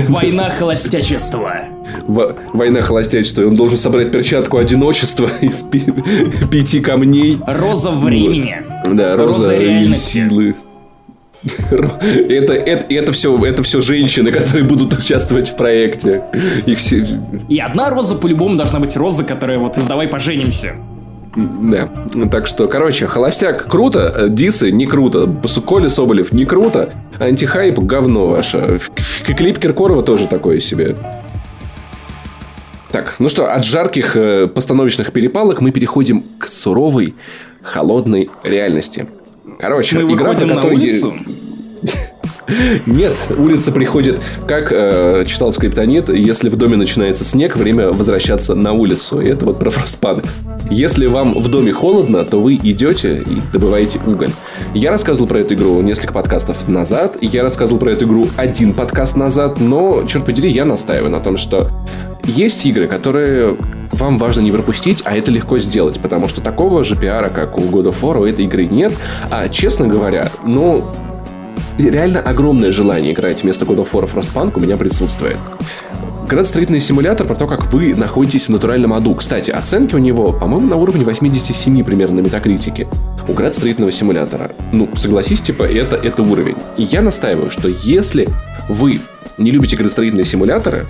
[0.08, 1.77] Война холостячества.
[2.06, 3.44] Война холостячества.
[3.44, 5.84] Он должен собрать перчатку одиночества из пи,
[6.50, 7.38] пяти камней.
[7.46, 8.62] Роза времени.
[8.86, 10.54] Да, роза, роза силы.
[12.28, 16.22] Это, это, это, все, это все женщины, которые будут участвовать в проекте.
[16.66, 17.04] Их все...
[17.48, 20.74] И одна роза по-любому должна быть роза, которая вот давай поженимся.
[21.36, 21.88] Да.
[22.30, 25.32] Так что, короче, холостяк круто, э, дисы не круто,
[25.64, 28.80] Коля Соболев не круто, антихайп говно ваше.
[29.24, 30.96] Клип Киркорова тоже такое себе.
[32.90, 37.14] Так, ну что, от жарких э, постановочных перепалок мы переходим к суровой,
[37.62, 39.06] холодной реальности.
[39.58, 40.76] Короче, мы игра, на которой...
[40.76, 41.14] Улицу?
[42.86, 48.72] Нет, улица приходит, как э, читал скриптонит, если в доме начинается снег, время возвращаться на
[48.72, 49.20] улицу.
[49.20, 50.24] И это вот про фростпанк.
[50.70, 54.30] Если вам в доме холодно, то вы идете и добываете уголь.
[54.74, 57.18] Я рассказывал про эту игру несколько подкастов назад.
[57.20, 59.60] Я рассказывал про эту игру один подкаст назад.
[59.60, 61.70] Но, черт подери, я настаиваю на том, что
[62.24, 63.56] есть игры, которые
[63.92, 67.62] вам важно не пропустить, а это легко сделать, потому что такого же пиара, как у
[67.62, 68.92] God of War, у этой игры нет.
[69.30, 70.84] А, честно говоря, ну,
[71.78, 75.36] реально огромное желание играть вместо God of War Frostpunk у меня присутствует.
[76.28, 79.14] Градостроительный симулятор про то, как вы находитесь в натуральном аду.
[79.14, 82.86] Кстати, оценки у него, по-моему, на уровне 87 примерно на метакритике.
[83.26, 84.50] У градостроительного симулятора.
[84.70, 86.56] Ну, согласись, типа, это, это уровень.
[86.76, 88.28] И я настаиваю, что если
[88.68, 89.00] вы
[89.38, 90.86] не любите градостроительные симуляторы,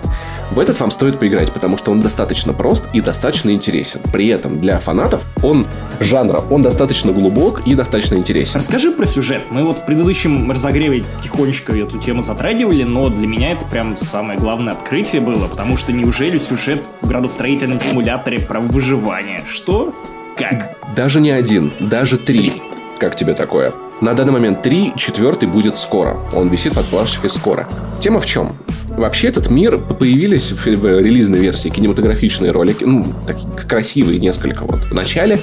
[0.51, 4.01] в этот вам стоит поиграть, потому что он достаточно прост и достаточно интересен.
[4.11, 5.67] При этом для фанатов он
[5.99, 8.59] жанра, он достаточно глубок и достаточно интересен.
[8.59, 9.43] Расскажи про сюжет.
[9.51, 14.39] Мы вот в предыдущем разогреве тихонечко эту тему затрагивали, но для меня это прям самое
[14.39, 19.43] главное открытие было, потому что неужели сюжет в градостроительном симуляторе про выживание?
[19.47, 19.93] Что?
[20.35, 20.77] Как?
[20.95, 22.53] Даже не один, даже три.
[22.99, 23.71] Как тебе такое?
[24.01, 26.17] На данный момент 3, четвертый будет скоро.
[26.35, 27.65] Он висит под плашечкой скоро.
[28.01, 28.57] Тема в чем?
[28.89, 34.83] Вообще этот мир появились в, релизной версии кинематографичные ролики, ну, такие красивые несколько вот.
[34.83, 35.39] В начале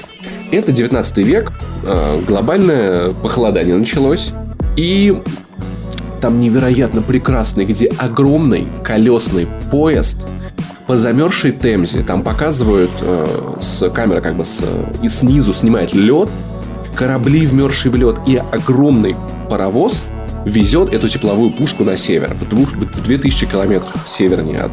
[0.51, 1.51] это 19 век,
[1.85, 4.33] э, глобальное похолодание началось,
[4.77, 5.16] и
[6.21, 10.27] там невероятно прекрасный, где огромный колесный поезд
[10.87, 12.03] по замерзшей Темзе.
[12.03, 14.62] Там показывают э, с камеры как бы с,
[15.03, 16.29] и снизу снимает лед,
[16.97, 19.15] корабли, вмерзшие в лед, и огромный
[19.49, 20.05] паровоз
[20.45, 24.73] везет эту тепловую пушку на север, в, двух, в 2000 километров севернее от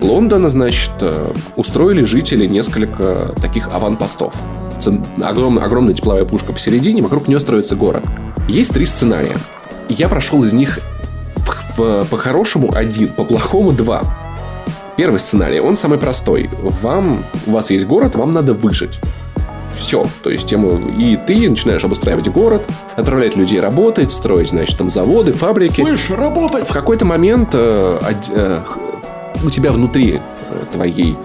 [0.00, 4.34] Лондона, значит, э, устроили жители несколько таких аванпостов.
[5.22, 8.02] Огромная, огромная тепловая пушка посередине, вокруг нее строится город.
[8.48, 9.36] Есть три сценария.
[9.88, 10.80] Я прошел из них
[11.76, 14.02] по-хорошему один, по-плохому два.
[14.96, 16.50] Первый сценарий, он самый простой.
[16.60, 19.00] Вам, у вас есть город, вам надо выжить
[19.74, 20.06] все.
[20.22, 22.62] То есть тему и ты начинаешь обустраивать город,
[22.96, 25.80] отправлять людей работать, строить, значит, там заводы, фабрики.
[25.80, 26.68] Слышь, работать!
[26.68, 27.98] В какой-то момент э,
[28.34, 28.60] э,
[29.44, 30.20] у тебя внутри э,
[30.72, 31.16] твоей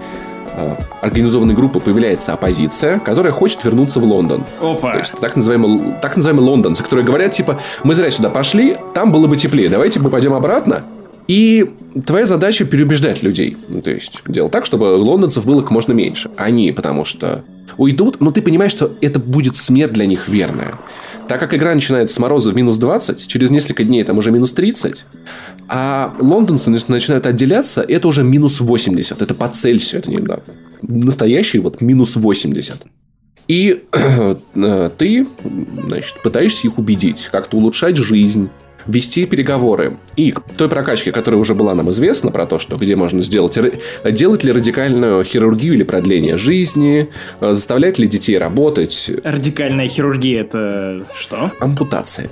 [0.54, 4.44] э, организованной группы появляется оппозиция, которая хочет вернуться в Лондон.
[4.60, 4.92] Опа.
[4.92, 9.12] То есть так называемые, так называемые лондонцы, которые говорят, типа, мы зря сюда пошли, там
[9.12, 10.82] было бы теплее, давайте мы пойдем обратно.
[11.26, 11.70] И
[12.06, 13.56] твоя задача переубеждать людей.
[13.68, 16.30] Ну, то есть, делать так, чтобы лондонцев было как можно меньше.
[16.36, 17.44] Они, потому что
[17.76, 20.78] уйдут, но ты понимаешь, что это будет смерть для них верная.
[21.28, 24.52] Так как игра начинается с мороза в минус 20, через несколько дней там уже минус
[24.52, 25.04] 30,
[25.68, 29.20] а лондонцы начинают отделяться, это уже минус 80.
[29.20, 30.40] Это по Цельсию, это не да,
[30.80, 32.82] настоящий вот минус 80.
[33.48, 33.84] И
[34.54, 35.26] э, ты,
[35.84, 38.48] значит, пытаешься их убедить, как-то улучшать жизнь,
[38.88, 39.98] вести переговоры.
[40.16, 43.56] И к той прокачке, которая уже была нам известна, про то, что где можно сделать,
[44.04, 49.10] делать ли радикальную хирургию или продление жизни, э, заставлять ли детей работать.
[49.22, 51.52] Радикальная хирургия это что?
[51.60, 52.30] Ампутация.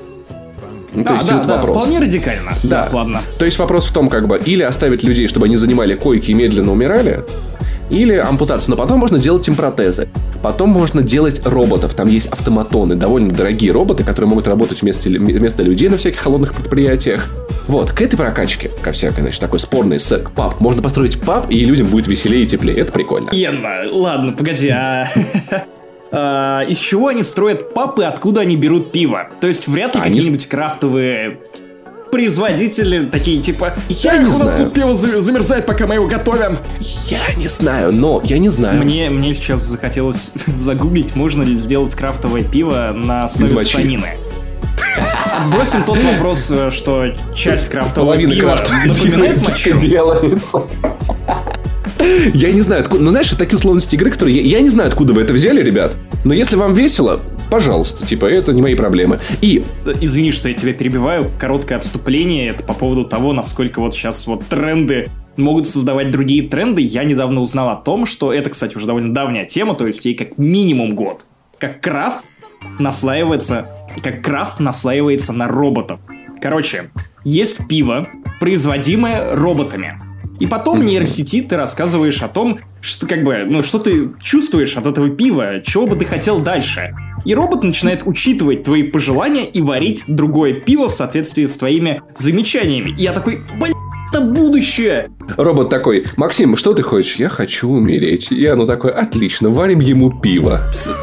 [0.92, 1.82] Ну, то а, есть, да, вот да, вопрос.
[1.82, 2.52] вполне радикально.
[2.62, 2.88] Да.
[2.90, 3.22] да, ладно.
[3.38, 6.34] То есть вопрос в том, как бы, или оставить людей, чтобы они занимали койки и
[6.34, 7.22] медленно умирали,
[7.90, 8.70] или ампутацию.
[8.70, 10.09] Но потом можно делать им протезы.
[10.42, 11.94] Потом можно делать роботов.
[11.94, 16.55] Там есть автоматоны, довольно дорогие роботы, которые могут работать вместо, вместо людей на всяких холодных
[16.55, 17.29] предприятиях.
[17.68, 21.64] Вот, к этой прокачке, ко всякой, значит, такой спорный с паб, можно построить паб, и
[21.64, 22.79] людям будет веселее и теплее.
[22.79, 23.31] Это прикольно.
[23.33, 25.09] Ена, ладно, погоди, а...
[26.12, 29.31] а из чего они строят папы, откуда они берут пиво?
[29.40, 31.38] То есть вряд ли какие-нибудь крафтовые
[32.10, 36.58] производители такие типа Я не у нас тут пиво замерзает, пока мы его готовим.
[37.06, 38.82] Я не знаю, но я не знаю.
[38.82, 44.16] Мне, мне сейчас захотелось загуглить, можно ли сделать крафтовое пиво на основе санины.
[45.38, 49.76] Отбросим тот вопрос, э, что часть крафтового Половина пива напоминает мочу.
[49.76, 50.62] делается.
[52.32, 53.02] Я не знаю, откуда...
[53.02, 54.36] Ну, знаешь, такие условности игры, которые...
[54.36, 55.96] Я, я не знаю, откуда вы это взяли, ребят.
[56.24, 59.20] Но если вам весело, пожалуйста, типа, это не мои проблемы.
[59.40, 59.64] И...
[60.00, 64.46] Извини, что я тебя перебиваю, короткое отступление, это по поводу того, насколько вот сейчас вот
[64.46, 66.82] тренды могут создавать другие тренды.
[66.82, 70.14] Я недавно узнал о том, что это, кстати, уже довольно давняя тема, то есть ей
[70.14, 71.26] как минимум год.
[71.59, 72.20] Как крафт
[72.78, 73.68] наслаивается,
[74.02, 76.00] как крафт наслаивается на роботов.
[76.40, 76.90] Короче,
[77.24, 78.09] есть пиво,
[78.40, 80.00] производимое роботами.
[80.38, 84.87] И потом нейросети ты рассказываешь о том, что как бы, ну, что ты чувствуешь от
[84.87, 86.94] этого пива, чего бы ты хотел дальше.
[87.24, 92.90] И робот начинает учитывать твои пожелания и варить другое пиво в соответствии с твоими замечаниями.
[92.90, 93.74] И я такой, блин,
[94.16, 95.11] это будущее!
[95.37, 97.16] Робот такой, Максим, что ты хочешь?
[97.16, 98.33] Я хочу умереть.
[98.33, 100.62] И оно такое, отлично, варим ему пиво.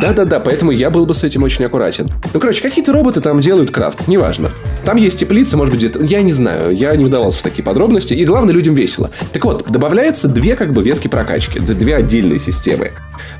[0.00, 2.08] Да-да-да, поэтому я был бы с этим очень аккуратен.
[2.32, 4.50] Ну, короче, какие-то роботы там делают крафт, неважно.
[4.84, 6.02] Там есть теплица, может быть, где-то...
[6.02, 8.14] Я не знаю, я не вдавался в такие подробности.
[8.14, 9.10] И главное, людям весело.
[9.32, 11.60] Так вот, добавляется две как бы ветки прокачки.
[11.60, 12.92] Две отдельные системы.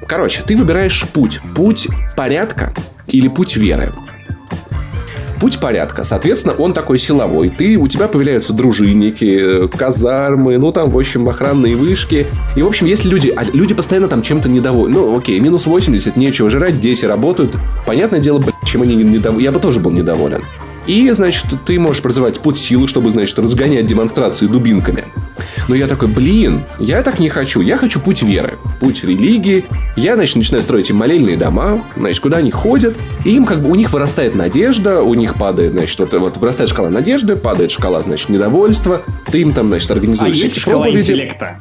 [0.07, 1.41] Короче, ты выбираешь путь.
[1.57, 2.75] Путь порядка
[3.09, 3.93] или путь веры
[5.43, 6.05] путь порядка.
[6.05, 7.49] Соответственно, он такой силовой.
[7.49, 12.29] Ты, у тебя появляются дружинники, казармы, ну там, в общем, охранные вышки.
[12.55, 14.95] И, в общем, если люди, а люди постоянно там чем-то недовольны.
[14.95, 17.57] Ну, окей, минус 80, нечего жрать, дети работают.
[17.85, 19.43] Понятное дело, чем они недовольны.
[19.43, 20.43] Я бы тоже был недоволен.
[20.87, 25.05] И, значит, ты можешь призывать путь силы, чтобы, значит, разгонять демонстрации дубинками.
[25.69, 27.61] Но я такой, блин, я так не хочу.
[27.61, 29.65] Я хочу путь веры, путь религии.
[29.97, 32.95] Я, значит, начинаю строить им молельные дома, значит, куда они ходят.
[33.25, 36.71] И им как бы, у них вырастает надежда, у них падает, значит, вот, вот вырастает
[36.71, 39.03] шкала надежды, падает шкала, значит, недовольства.
[39.31, 41.13] Ты им там, значит, организуешь а есть шкала проповеди.
[41.13, 41.61] интеллекта?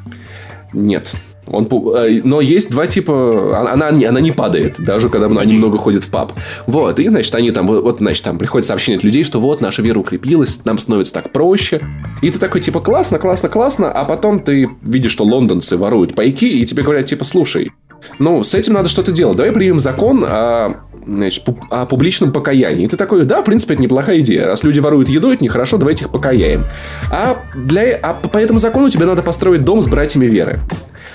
[0.74, 1.16] Нет.
[1.48, 3.72] Он, э, но есть два типа...
[3.72, 6.34] Она, она не падает, даже когда они много ходят в паб.
[6.68, 7.68] Вот, и, значит, они там...
[7.68, 11.32] Вот, значит, там приходят сообщения от людей, что вот, наша вера укрепилась, нам становится так
[11.32, 11.82] проще.
[12.22, 16.46] И ты такой, типа, классно, классно, классно, а потом ты видишь, что лондонцы воруют пайки,
[16.46, 17.72] и тебе говорят, типа, слушай,
[18.20, 19.38] ну, с этим надо что-то делать.
[19.38, 20.76] Давай примем закон о,
[21.06, 22.86] значит, о публичном покаянии.
[22.86, 24.46] И ты такой, да, в принципе, это неплохая идея.
[24.48, 26.66] Раз люди воруют еду, это нехорошо, давайте их покаяем.
[27.12, 30.60] А, для, а по этому закону тебе надо построить дом с братьями веры.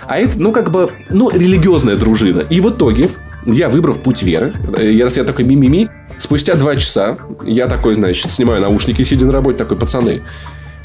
[0.08, 2.40] А это, ну, как бы, ну, религиозная дружина.
[2.40, 3.08] И в итоге,
[3.44, 5.88] я, выбрав путь веры, я, раз я такой ми-ми-ми,
[6.18, 10.22] спустя два часа я такой, значит, снимаю наушники, сидя на работе, такой, пацаны,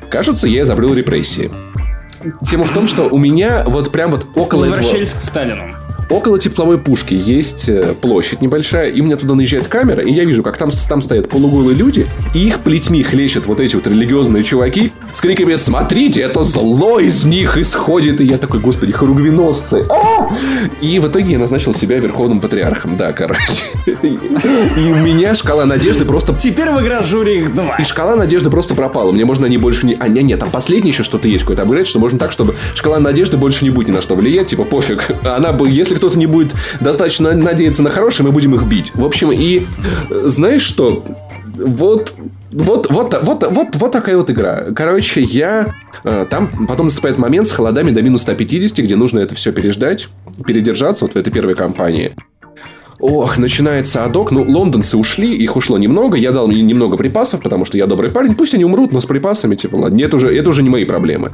[0.09, 1.51] кажется, я изобрел репрессии.
[2.45, 5.19] Тема в том, что у меня вот прям вот около Возвращались этого...
[5.19, 5.69] к Сталину.
[6.11, 10.25] Около тепловой пушки есть э, площадь небольшая, и у меня туда наезжает камера, и я
[10.25, 14.43] вижу, как там, там стоят полуголые люди, и их плетьми хлещут вот эти вот религиозные
[14.43, 19.85] чуваки с криками «Смотрите, это зло из них исходит!» И я такой, господи, хоругвеносцы!
[19.89, 20.29] А!
[20.81, 23.63] И в итоге я назначил себя верховным патриархом, да, короче.
[23.85, 26.33] И у меня шкала надежды просто...
[26.33, 27.77] Теперь в игражуре их два.
[27.79, 29.13] И шкала надежды просто пропала.
[29.13, 29.95] Мне можно они больше не...
[29.97, 32.99] А, нет, нет, там последнее еще что-то есть, какой-то апгрейд, что можно так, чтобы шкала
[32.99, 35.09] надежды больше не будет ни на что влиять, типа пофиг.
[35.23, 38.91] Она бы, если кто-то не будет достаточно надеяться на хорошее, мы будем их бить.
[38.95, 39.67] В общем, и
[40.09, 41.05] знаешь что?
[41.55, 42.15] Вот
[42.51, 44.71] вот, вот, вот, вот, вот такая вот игра.
[44.75, 45.73] Короче, я...
[46.03, 50.09] Э, там потом наступает момент с холодами до минус 150, где нужно это все переждать,
[50.45, 52.13] передержаться вот в этой первой кампании.
[52.99, 54.31] Ох, начинается адок.
[54.31, 56.17] Ну, лондонцы ушли, их ушло немного.
[56.17, 58.35] Я дал им немного припасов, потому что я добрый парень.
[58.35, 61.31] Пусть они умрут, но с припасами, типа, ладно, это уже, это уже не мои проблемы.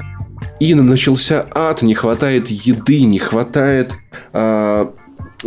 [0.60, 3.94] И начался ад, не хватает еды, не хватает
[4.34, 4.92] а,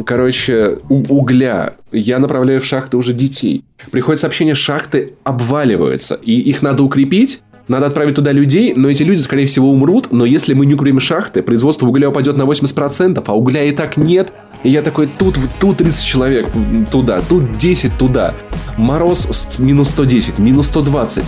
[0.04, 1.74] короче, угля.
[1.92, 3.64] Я направляю в шахты уже детей.
[3.90, 7.40] Приходит сообщение, шахты обваливаются, и их надо укрепить.
[7.68, 10.08] Надо отправить туда людей, но эти люди, скорее всего, умрут.
[10.10, 13.96] Но если мы не укрепим шахты, производство угля упадет на 80%, а угля и так
[13.96, 14.32] нет.
[14.64, 16.48] И я такой, тут, тут 30 человек
[16.90, 18.34] туда, тут 10 туда.
[18.76, 21.24] Мороз минус 110, минус 120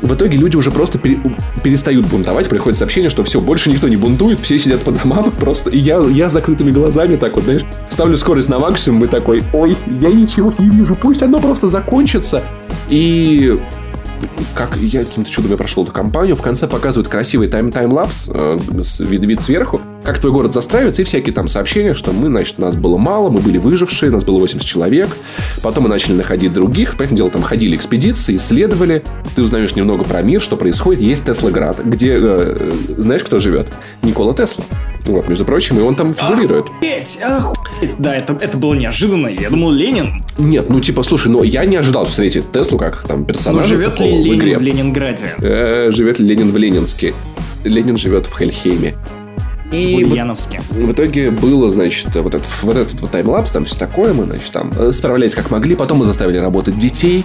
[0.00, 1.20] в итоге люди уже просто пере,
[1.62, 5.70] перестают бунтовать, приходит сообщение, что все, больше никто не бунтует, все сидят по домам просто.
[5.70, 9.76] И я, я закрытыми глазами так вот, знаешь, ставлю скорость на максимум и такой, ой,
[9.86, 12.42] я ничего не вижу, пусть оно просто закончится.
[12.88, 13.58] И
[14.54, 18.58] как я каким-то чудом я прошел эту кампанию, в конце показывают красивый тайм таймлапс, э,
[19.00, 22.76] вид, вид сверху, как твой город застраивается, и всякие там сообщения, что мы, значит, нас
[22.76, 25.08] было мало, мы были выжившие, нас было 80 человек,
[25.62, 30.22] потом мы начали находить других, поэтому дело, там ходили экспедиции, исследовали, ты узнаешь немного про
[30.22, 33.68] мир, что происходит, есть Теслоград, где, э, знаешь, кто живет?
[34.02, 34.64] Никола Тесла.
[35.04, 36.66] Вот, между прочим, и он там фигурирует.
[36.66, 37.96] Охуеть, охуеть.
[37.98, 39.28] Да, это, это было неожиданно.
[39.28, 40.20] Я думал, Ленин.
[40.36, 43.62] Нет, ну типа, слушай, ну я не ожидал встретить Теслу как там персонажа.
[43.62, 45.34] Но живет ли Ленин в, в Ленинграде?
[45.38, 47.14] Э, живет ли Ленин в Ленинске?
[47.64, 48.94] Ленин живет в Хельхейме.
[49.70, 50.60] И в, Ульяновске.
[50.70, 54.24] В, в итоге было, значит, вот этот вот, этот вот таймлапс, там все такое, мы,
[54.24, 57.24] значит, там э, справлялись как могли, потом мы заставили работать детей,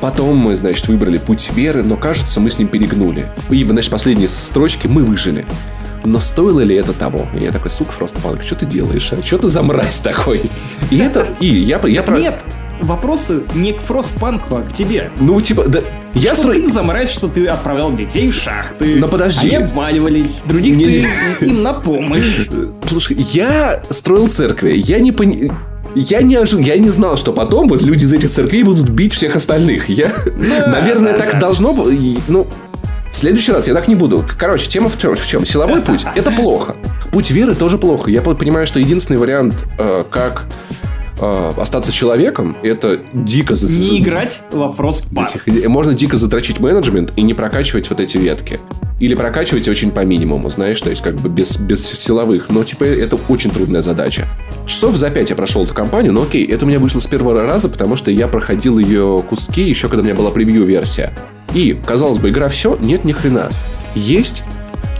[0.00, 3.26] Потом мы, значит, выбрали путь веры, но кажется, мы с ним перегнули.
[3.50, 5.44] И, значит, последние строчки мы выжили
[6.04, 7.28] но стоило ли это того?
[7.38, 9.12] И я такой, сука, Фростпанк, что ты делаешь?
[9.12, 9.22] А?
[9.22, 10.50] Что ты за мразь такой?
[10.90, 11.26] И это...
[11.40, 11.80] И я...
[11.86, 12.18] я про...
[12.80, 15.10] Вопросы не к Фростпанку, а к тебе.
[15.18, 15.80] Ну, типа, да...
[16.14, 16.52] Я что стро...
[16.52, 18.96] ты заморать, что ты отправлял детей в шахты.
[18.96, 19.48] Но подожди.
[19.48, 20.42] Они обваливались.
[20.44, 21.06] Других не...
[21.38, 22.48] ты им на помощь.
[22.86, 24.72] Слушай, я строил церкви.
[24.74, 25.56] Я не понимаю...
[25.94, 29.12] Я не ожидал, я не знал, что потом вот люди из этих церквей будут бить
[29.12, 29.88] всех остальных.
[29.88, 31.40] Я, да, наверное, да, так да.
[31.40, 32.20] должно быть.
[32.28, 32.46] Ну,
[33.12, 34.24] в следующий раз я так не буду.
[34.38, 35.16] Короче, тема в чем?
[35.16, 35.44] В чем?
[35.44, 36.76] Силовой путь– это плохо.
[37.12, 38.10] Путь веры тоже плохо.
[38.10, 40.46] Я понимаю, что единственный вариант, э, как
[41.20, 43.54] э, остаться человеком, это дико...
[43.54, 45.68] Не играть во Frostpunk.
[45.68, 48.60] Можно дико затрачить менеджмент и не прокачивать вот эти ветки.
[48.98, 52.50] Или прокачивать очень по минимуму, знаешь, то есть как бы без, без силовых.
[52.50, 54.26] Но, типа, это очень трудная задача.
[54.66, 57.42] Часов за пять я прошел эту кампанию, но окей, это у меня вышло с первого
[57.42, 61.12] раза, потому что я проходил ее куски еще, когда у меня была превью-версия.
[61.54, 63.48] И, казалось бы, игра все, нет ни хрена.
[63.94, 64.44] Есть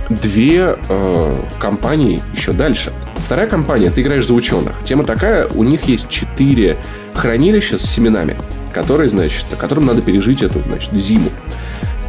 [0.09, 2.93] две э, компании еще дальше.
[3.25, 4.83] Вторая компания, ты играешь за ученых.
[4.85, 6.77] Тема такая, у них есть четыре
[7.15, 8.37] хранилища с семенами,
[8.73, 11.31] которые, значит, которым надо пережить эту, значит, зиму.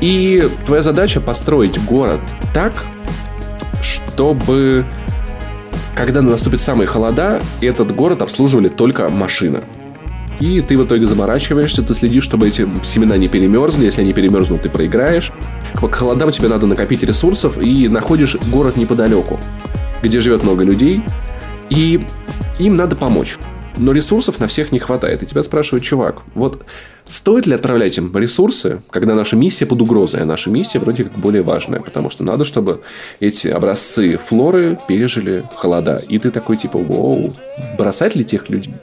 [0.02, 2.22] И твоя задача построить город
[2.54, 2.74] так,
[3.82, 4.86] чтобы
[5.96, 9.62] когда наступит самые холода, этот город обслуживали только машины.
[10.40, 13.86] И ты в итоге заморачиваешься, ты следишь, чтобы эти семена не перемерзли.
[13.86, 15.32] Если они перемерзнут, ты проиграешь.
[15.76, 19.40] К холодам тебе надо накопить ресурсов и находишь город неподалеку,
[20.02, 21.02] где живет много людей,
[21.70, 22.06] и
[22.60, 23.38] им надо помочь.
[23.78, 25.24] Но ресурсов на всех не хватает.
[25.24, 26.64] И тебя спрашивают, чувак, вот
[27.12, 31.18] Стоит ли отправлять им ресурсы, когда наша миссия под угрозой, а наша миссия вроде как
[31.18, 32.84] более важная, потому что надо, чтобы
[33.20, 36.02] эти образцы флоры пережили холода.
[36.08, 37.34] И ты такой типа, вау,
[37.78, 38.76] бросать ли тех людей?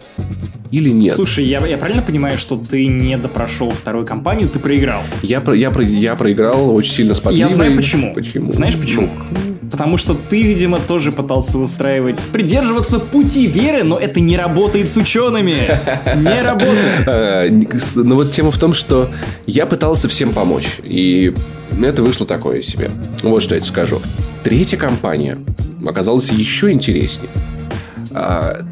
[0.71, 1.15] Или нет?
[1.15, 5.03] Слушай, я, я правильно понимаю, что ты не допрошел вторую кампанию, ты проиграл?
[5.23, 8.13] Я, я, я, проиграл очень сильно с Я знаю почему.
[8.13, 8.53] Почему?
[8.53, 9.09] Знаешь почему?
[9.31, 14.89] Ну, Потому что ты, видимо, тоже пытался устраивать, придерживаться пути веры, но это не работает
[14.89, 15.79] с учеными.
[16.17, 17.07] Не работает.
[17.07, 17.47] А,
[17.97, 19.11] ну вот тема в том, что
[19.47, 20.81] я пытался всем помочь.
[20.83, 21.35] И
[21.83, 22.91] это вышло такое себе.
[23.23, 24.01] Вот что я тебе скажу.
[24.43, 25.39] Третья компания
[25.87, 27.31] оказалась еще интереснее.
[28.13, 28.63] А,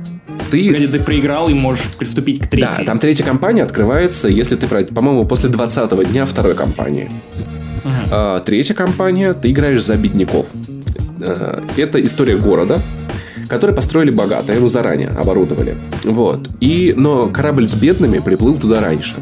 [0.51, 0.67] ты...
[0.67, 2.79] Погоди, ты проиграл и можешь приступить к третьей.
[2.79, 7.11] Да, там третья компания открывается, если ты, по-моему, после 20 дня второй компании.
[7.85, 8.09] Uh-huh.
[8.11, 10.53] А, третья компания, ты играешь за бедняков.
[11.21, 12.83] Э, это история города,
[13.49, 15.77] который построили богато, его заранее оборудовали.
[16.05, 16.49] Вот.
[16.61, 19.17] И, но корабль с бедными приплыл туда раньше.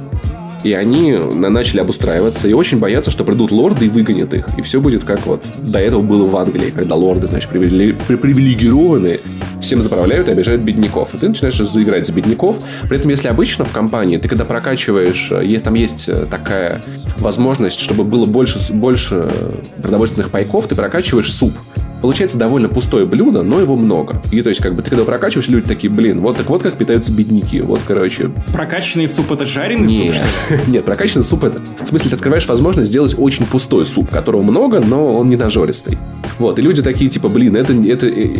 [0.63, 4.47] И они начали обустраиваться и очень боятся, что придут лорды и выгонят их.
[4.57, 9.21] И все будет как вот до этого было в Англии, когда лорды, значит, привилегированные,
[9.61, 11.15] всем заправляют и обижают бедняков.
[11.15, 12.61] И ты начинаешь заиграть за бедняков.
[12.89, 16.83] При этом, если обычно в компании, ты когда прокачиваешь, э, есть, там есть э, такая
[17.19, 19.31] возможность, чтобы было больше, больше
[19.83, 21.53] продовольственных пайков, ты прокачиваешь суп
[22.05, 24.21] получается довольно пустое блюдо, но его много.
[24.31, 26.75] И то есть, как бы ты когда прокачиваешь, люди такие, блин, вот так вот как
[26.75, 27.63] питаются бедняки.
[27.63, 28.31] Вот, короче.
[28.52, 30.13] Прокачанный суп это жареный Нет.
[30.13, 30.61] суп, что ли?
[30.67, 31.63] Нет, прокачанный суп это.
[31.83, 35.96] В смысле, ты открываешь возможность сделать очень пустой суп, которого много, но он не нажористый.
[36.38, 38.37] Вот, и люди такие, типа, блин, это, это э,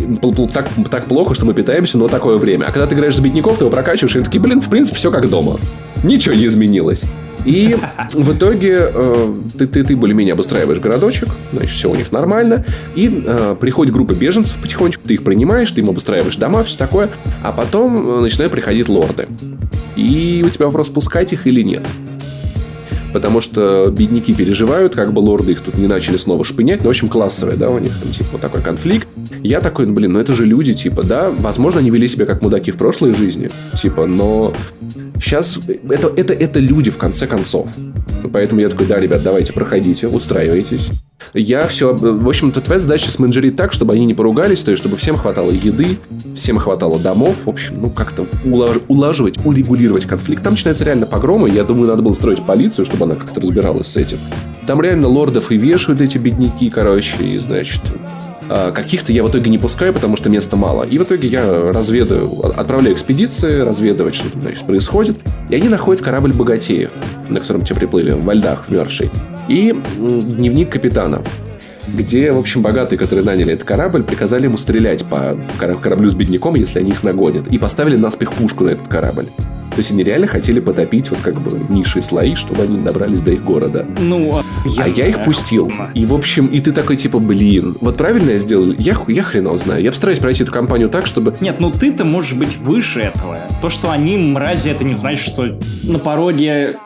[0.53, 2.65] так, так плохо, что мы питаемся, но такое время.
[2.65, 4.97] А когда ты играешь за бедняков, ты его прокачиваешь, и они такие, блин, в принципе,
[4.97, 5.59] все как дома.
[6.03, 7.05] Ничего не изменилось.
[7.45, 7.77] И
[8.13, 12.65] в итоге э, ты, ты, ты более-менее обустраиваешь городочек, значит, все у них нормально,
[12.95, 17.09] и э, приходит группа беженцев потихонечку, ты их принимаешь, ты им обустраиваешь дома, все такое,
[17.43, 19.27] а потом э, начинают приходить лорды.
[19.95, 21.85] И у тебя вопрос, пускать их или нет
[23.13, 26.81] потому что бедняки переживают, как бы лорды их тут не начали снова шпынять.
[26.81, 29.07] Ну, в общем, классовая, да, у них там, типа, вот такой конфликт.
[29.41, 32.41] Я такой, ну, блин, ну это же люди, типа, да, возможно, они вели себя как
[32.41, 34.53] мудаки в прошлой жизни, типа, но
[35.19, 35.59] сейчас
[35.89, 37.69] это, это, это люди, в конце концов.
[38.31, 40.89] Поэтому я такой, да, ребят, давайте, проходите, устраивайтесь.
[41.33, 41.93] Я все...
[41.93, 45.51] В общем-то, твоя задача сменджерить так, чтобы они не поругались, то есть, чтобы всем хватало
[45.51, 45.97] еды,
[46.35, 48.77] всем хватало домов, в общем, ну, как-то улаж...
[48.87, 50.43] улаживать, урегулировать конфликт.
[50.43, 53.97] Там начинаются реально погромы, я думаю, надо было строить полицию, чтобы она как-то разбиралась с
[53.97, 54.17] этим.
[54.67, 57.81] Там реально лордов и вешают эти бедняки, короче, и, значит,
[58.47, 60.83] Каких-то я в итоге не пускаю, потому что места мало.
[60.83, 65.17] И в итоге я разведаю, отправляю экспедиции, разведывать, что значит, происходит.
[65.49, 66.91] И они находят корабль богатеев,
[67.29, 69.09] на котором те приплыли, во льдах вмерзший
[69.47, 71.21] и дневник капитана
[71.87, 76.55] где, в общем, богатые, которые наняли этот корабль, приказали ему стрелять по кораблю с бедняком,
[76.55, 79.25] если они их нагонят, и поставили наспех пушку на этот корабль.
[79.25, 83.31] То есть они реально хотели потопить вот как бы низшие слои, чтобы они добрались до
[83.31, 83.85] их города.
[83.99, 85.71] Ну, я, а я их пустил.
[85.93, 88.71] И, в общем, и ты такой типа, блин, вот правильно я сделал?
[88.77, 89.81] Я, я хрен знаю.
[89.83, 91.35] Я постараюсь пройти эту компанию так, чтобы...
[91.39, 93.39] Нет, ну ты-то можешь быть выше этого.
[93.61, 96.77] То, что они мрази, это не значит, что на пороге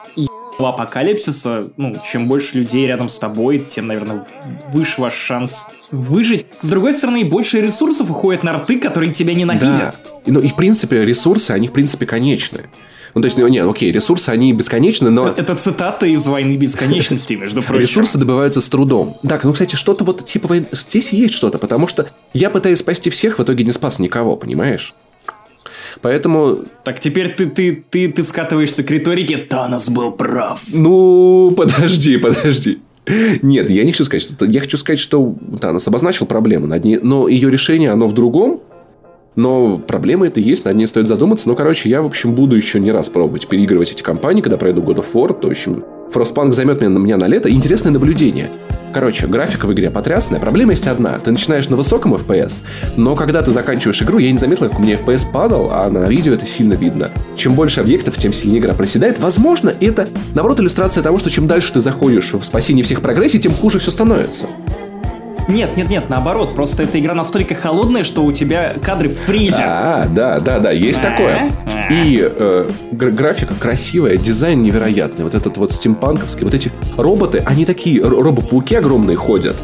[0.67, 4.27] апокалипсиса, ну, чем больше людей рядом с тобой, тем, наверное,
[4.71, 6.45] выше ваш шанс выжить.
[6.59, 9.77] С другой стороны, больше ресурсов уходит на рты, которые тебя ненавидят.
[9.77, 9.93] Да.
[10.25, 12.65] Ну и, в принципе, ресурсы, они, в принципе, конечны.
[13.13, 15.29] Ну, то есть, ну, нет, окей, ресурсы, они бесконечны, но...
[15.29, 17.81] Это цитата из «Войны бесконечности», между прочим.
[17.81, 19.17] Ресурсы добываются с трудом.
[19.27, 20.67] Так, ну, кстати, что-то вот типа войны...
[20.71, 24.93] Здесь есть что-то, потому что я пытаюсь спасти всех, в итоге не спас никого, понимаешь?
[26.01, 26.65] Поэтому...
[26.83, 30.61] Так теперь ты, ты, ты, ты скатываешься к риторике «Танос был прав».
[30.71, 32.79] Ну, подожди, подожди.
[33.41, 34.45] Нет, я не хочу сказать, что...
[34.45, 38.61] Я хочу сказать, что Танос обозначил проблему над ней, но ее решение, оно в другом,
[39.39, 41.47] но проблема это есть, над ней стоит задуматься.
[41.47, 44.81] Ну, короче, я, в общем, буду еще не раз пробовать переигрывать эти компании, когда пройду
[44.81, 47.49] God of War, то, в общем, Frostpunk займет меня, меня на лето.
[47.49, 48.51] интересное наблюдение.
[48.93, 50.41] Короче, графика в игре потрясная.
[50.41, 51.17] Проблема есть одна.
[51.19, 52.61] Ты начинаешь на высоком FPS,
[52.97, 56.05] но когда ты заканчиваешь игру, я не заметил, как у меня FPS падал, а на
[56.09, 57.09] видео это сильно видно.
[57.37, 59.19] Чем больше объектов, тем сильнее игра проседает.
[59.19, 63.53] Возможно, это, наоборот, иллюстрация того, что чем дальше ты заходишь в спасение всех прогрессий, тем
[63.53, 64.47] хуже все становится.
[65.49, 66.53] Нет, нет, нет, наоборот.
[66.53, 69.61] Просто эта игра настолько холодная, что у тебя кадры фризят.
[69.61, 71.51] А, да, да, да, есть такое.
[71.89, 75.23] И э, графика красивая, дизайн невероятный.
[75.23, 76.43] Вот этот вот стимпанковский.
[76.43, 79.55] Вот эти роботы, они такие, робопауки огромные ходят.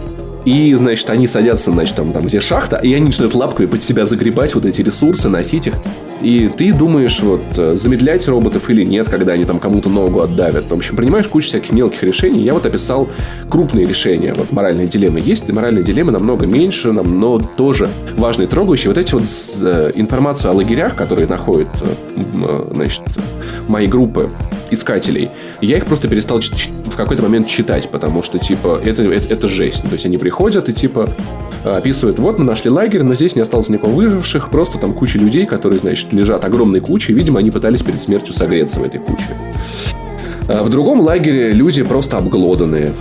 [0.43, 4.05] И, значит, они садятся, значит, там, там где шахта, и они начинают лапками под себя
[4.05, 5.73] загребать вот эти ресурсы, носить их.
[6.21, 10.65] И ты думаешь, вот, э, замедлять роботов или нет, когда они там кому-то ногу отдавят.
[10.69, 12.41] В общем, принимаешь кучу всяких мелких решений.
[12.41, 13.09] Я вот описал
[13.49, 14.33] крупные решения.
[14.33, 18.89] Вот моральные дилеммы есть, моральные дилеммы намного меньше, но тоже важные, трогающие.
[18.89, 19.23] Вот эти вот
[19.61, 23.03] э, информацию о лагерях, которые находят, э, значит,
[23.67, 24.29] мои группы
[24.71, 25.29] искателей,
[25.61, 29.83] я их просто перестал в какой-то момент читать, потому что, типа, это, это, это жесть.
[29.83, 31.09] То есть они приходят и, типа,
[31.63, 35.45] описывают, вот, мы нашли лагерь, но здесь не осталось никого выживших, просто там куча людей,
[35.45, 39.25] которые, значит, лежат огромной кучей, видимо, они пытались перед смертью согреться в этой куче.
[40.47, 42.93] А в другом лагере люди просто обглоданные.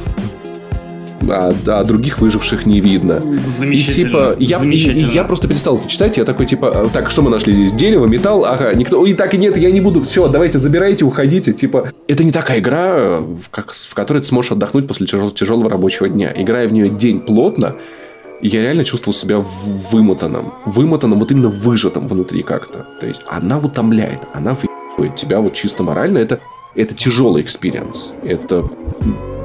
[1.29, 3.23] А, а других выживших не видно.
[3.47, 4.03] Замечательно.
[4.03, 5.07] И типа, я, Замечательно.
[5.07, 6.17] И, и я просто перестал это читать.
[6.17, 7.73] Я такой, типа, так, что мы нашли здесь?
[7.73, 9.05] Дерево, металл, ага, никто.
[9.07, 10.03] И так и нет, я не буду.
[10.03, 11.53] Все, давайте забирайте, уходите.
[11.53, 15.71] Типа, это не такая игра, в, как, в которой ты сможешь отдохнуть после тяжел, тяжелого
[15.71, 16.33] рабочего дня.
[16.37, 17.77] Играя в нее день плотно,
[18.41, 20.53] я реально чувствовал себя вымотанным.
[20.67, 22.87] Вымотанным, вот именно выжатым внутри как-то.
[23.01, 26.19] То есть она утомляет, она выебывает тебя вот чисто морально.
[26.19, 26.41] Это,
[26.75, 28.15] это тяжелый experience.
[28.23, 28.69] Это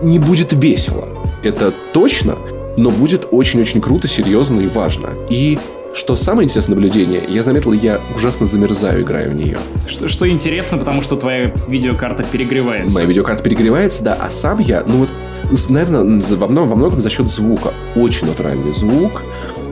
[0.02, 1.08] не будет весело.
[1.44, 2.38] Это точно,
[2.78, 5.10] но будет очень-очень круто, серьезно и важно.
[5.30, 5.58] И
[5.94, 9.58] что самое интересное наблюдение, я заметил, я ужасно замерзаю, играя в нее.
[9.88, 12.94] Что, что интересно, потому что твоя видеокарта перегревается.
[12.94, 15.10] Моя видеокарта перегревается, да, а сам я, ну вот
[15.70, 17.74] наверное, во многом, во многом за счет звука.
[17.96, 19.24] Очень натуральный звук,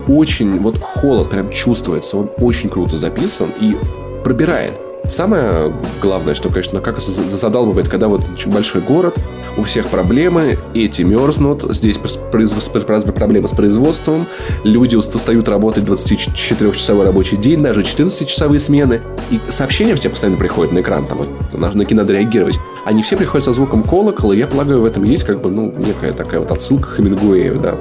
[0.07, 3.75] очень, вот холод прям чувствуется, он очень круто записан и
[4.23, 4.73] пробирает.
[5.07, 9.15] Самое главное, что, конечно, как задалбывает, когда вот большой город,
[9.57, 14.27] у всех проблемы, эти мерзнут, здесь проблемы с производством,
[14.63, 19.01] люди устают работать 24-часовой рабочий день, даже 14-часовые смены,
[19.31, 22.59] и сообщения все постоянно приходят на экран, там, вот, на кино реагировать.
[22.85, 25.73] Они все приходят со звуком колокола, и я полагаю, в этом есть как бы, ну,
[25.77, 27.77] некая такая вот отсылка к Хемингуэю, да.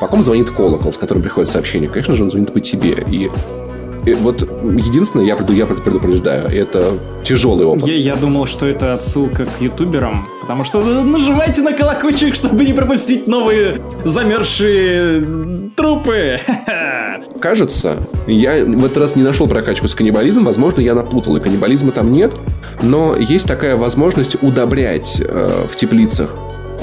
[0.00, 1.90] По ком звонит колокол, с которым приходит сообщение?
[1.90, 3.04] Конечно же, он звонит по тебе.
[3.10, 3.30] И
[4.06, 7.86] э, вот единственное, я, я предупреждаю, это тяжелый опыт.
[7.86, 12.72] Я, я думал, что это отсылка к ютуберам, потому что нажимайте на колокольчик, чтобы не
[12.72, 16.38] пропустить новые замерзшие трупы.
[17.40, 21.92] Кажется, я в этот раз не нашел прокачку с каннибализмом, возможно, я напутал, и каннибализма
[21.92, 22.34] там нет,
[22.82, 26.30] но есть такая возможность удобрять э, в теплицах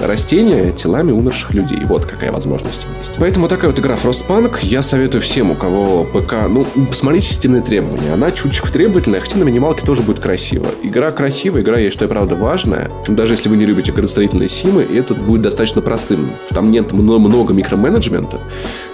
[0.02, 1.80] растения телами умерших людей.
[1.86, 3.14] Вот какая возможность есть.
[3.18, 6.48] Поэтому такая вот игра Frostpunk я советую всем, у кого ПК...
[6.50, 8.14] Ну, посмотрите системные требования.
[8.14, 10.68] Она чуть-чуть требовательная, хотя на минималке тоже будет красиво.
[10.84, 12.92] Игра красивая, игра, я считаю, правда важная.
[13.08, 16.30] Даже если вы не любите градостроительные симы, это будет достаточно простым.
[16.50, 18.40] Там нет много микроменеджмента,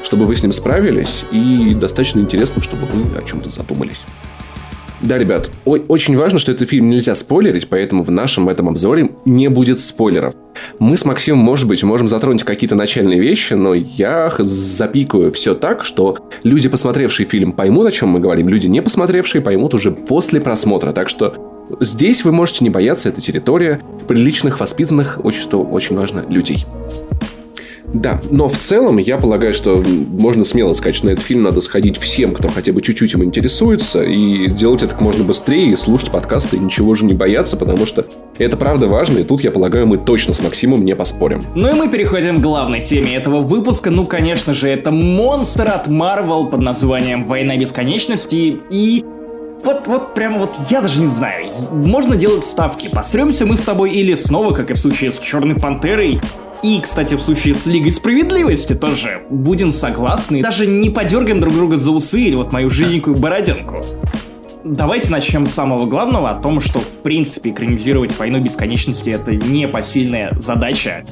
[0.03, 4.03] чтобы вы с ним справились, и достаточно интересно, чтобы вы о чем-то задумались.
[5.01, 9.49] Да, ребят, очень важно, что этот фильм нельзя спойлерить, поэтому в нашем этом обзоре не
[9.49, 10.33] будет спойлеров.
[10.79, 15.83] Мы с Максимом, может быть, можем затронуть какие-то начальные вещи, но я запикаю все так,
[15.83, 20.41] что люди, посмотревшие фильм, поймут, о чем мы говорим, люди, не посмотревшие, поймут уже после
[20.41, 20.91] просмотра.
[20.91, 26.25] Так что здесь вы можете не бояться, это территория приличных, воспитанных, очень, что очень важно,
[26.27, 26.65] людей.
[27.93, 31.61] Да, но в целом я полагаю, что можно смело сказать, что на этот фильм надо
[31.61, 35.75] сходить всем, кто хотя бы чуть-чуть им интересуется, и делать это как можно быстрее, и
[35.75, 38.05] слушать подкасты, и ничего же не бояться, потому что
[38.39, 41.43] это правда важно, и тут, я полагаю, мы точно с Максимом не поспорим.
[41.55, 43.91] Ну и мы переходим к главной теме этого выпуска.
[43.91, 49.05] Ну, конечно же, это монстр от Marvel под названием «Война бесконечности» и
[49.63, 51.49] вот, вот прямо вот я даже не знаю.
[51.71, 52.89] Можно делать ставки.
[52.89, 56.19] Посремся мы с тобой или снова, как и в случае с Черной Пантерой,
[56.63, 60.41] и, кстати, в случае с Лигой Справедливости тоже будем согласны.
[60.41, 63.85] Даже не подергаем друг друга за усы или вот мою жиденькую бороденку.
[64.63, 70.37] Давайте начнем с самого главного, о том, что, в принципе, экранизировать «Войну бесконечности»— это непосильная
[70.39, 71.03] задача.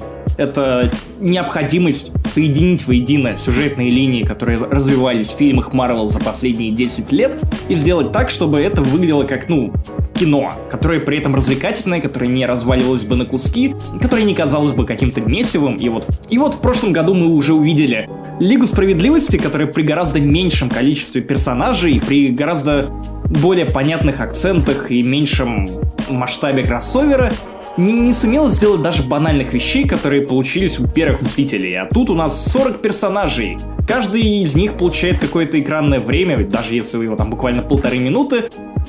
[0.42, 7.38] Это необходимость соединить воедино сюжетные линии, которые развивались в фильмах Марвел за последние 10 лет,
[7.70, 9.72] и сделать так, чтобы это выглядело как, ну,
[10.16, 14.88] кино, которое при этом развлекательное, которое не разваливалось бы на куски, которое не казалось бы
[14.88, 15.76] каким-то месивым.
[15.76, 20.20] И вот, и вот в прошлом году мы уже увидели Лигу Справедливости, которая при гораздо
[20.20, 22.90] меньшем количестве персонажей, при гораздо
[23.26, 25.70] более понятных акцентах и меньшем
[26.10, 27.32] масштабе кроссовера
[27.78, 31.76] не, не сумела сделать даже банальных вещей, которые получились у первых Мстителей.
[31.76, 33.58] А тут у нас 40 персонажей.
[33.88, 38.46] Каждый из них получает какое-то экранное время, ведь даже если его там буквально полторы минуты,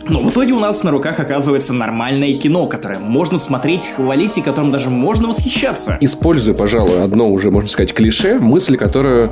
[0.09, 4.43] но в итоге у нас на руках оказывается нормальное кино, которое можно смотреть, хвалить и
[4.43, 5.97] которым даже можно восхищаться.
[6.01, 9.31] Использую, пожалуй, одно уже, можно сказать, клише, мысль, которую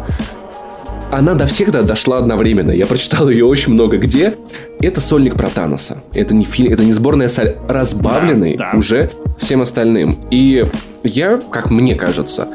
[1.10, 2.70] она до всех дошла одновременно.
[2.70, 4.34] Я прочитал ее очень много где.
[4.80, 6.02] Это сольник про Таноса.
[6.14, 8.78] Это не фильм, это не сборная соль, разбавленный да, да.
[8.78, 10.18] уже всем остальным.
[10.30, 10.66] И
[11.02, 12.48] я, как мне кажется,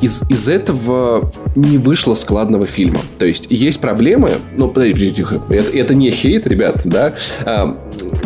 [0.00, 3.00] из, из этого не вышло складного фильма.
[3.18, 7.14] То есть есть проблемы, ну, подождите, это, это не хейт, ребят, да?
[7.44, 7.76] А,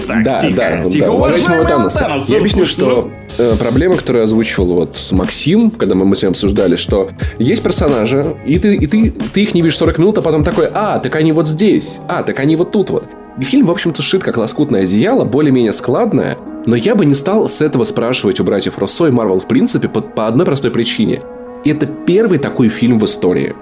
[0.08, 1.12] так, да, тихо, да, тихо,
[1.46, 1.64] да.
[1.64, 6.32] Танос, Я объясню, что э, проблема, которую озвучивал вот Максим, когда мы, мы с ним
[6.32, 10.22] обсуждали, что есть персонажи, и ты, и ты, ты их не видишь 40 минут, а
[10.22, 13.04] потом такой, а, так они вот здесь, а, так они вот тут вот.
[13.38, 17.48] И фильм, в общем-то, шит как лоскутное одеяло, более-менее складное, но я бы не стал
[17.48, 21.20] с этого спрашивать у братьев Россо и Марвел в принципе по, по одной простой причине–
[21.64, 23.54] это первый такой фильм в истории.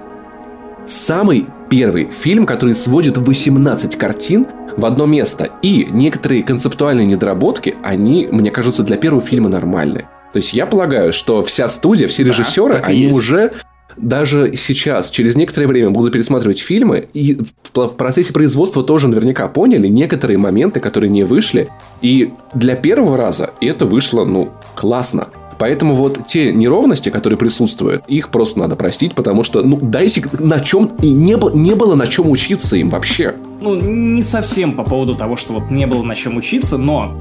[0.85, 5.49] Самый первый фильм, который сводит 18 картин в одно место.
[5.61, 10.07] И некоторые концептуальные недоработки, они, мне кажется, для первого фильма нормальны.
[10.33, 13.53] То есть я полагаю, что вся студия, все режиссеры, да, они уже
[13.95, 17.39] даже сейчас, через некоторое время будут пересматривать фильмы, и
[17.73, 21.69] в процессе производства тоже наверняка поняли некоторые моменты, которые не вышли.
[22.01, 25.29] И для первого раза это вышло, ну, классно.
[25.57, 30.59] Поэтому вот те неровности, которые присутствуют, их просто надо простить, потому что, ну, дайте на
[30.59, 30.91] чем...
[31.01, 33.35] И не, было, не было на чем учиться им вообще.
[33.61, 37.13] Ну, не совсем по поводу того, что вот не было на чем учиться, но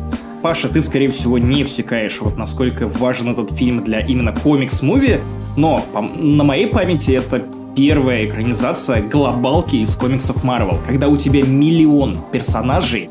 [0.43, 5.21] Паша, ты, скорее всего, не всекаешь, вот насколько важен этот фильм для именно комикс-муви,
[5.57, 5.85] но
[6.19, 13.11] на моей памяти это первая экранизация глобалки из комиксов Марвел, когда у тебя миллион персонажей,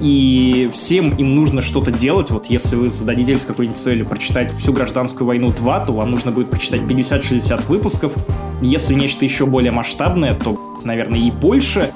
[0.00, 2.30] и всем им нужно что-то делать.
[2.30, 6.50] Вот если вы зададитесь какой-нибудь целью прочитать всю гражданскую войну 2, то вам нужно будет
[6.50, 8.12] прочитать 50-60 выпусков.
[8.60, 11.92] Если нечто еще более масштабное, то, наверное, и больше.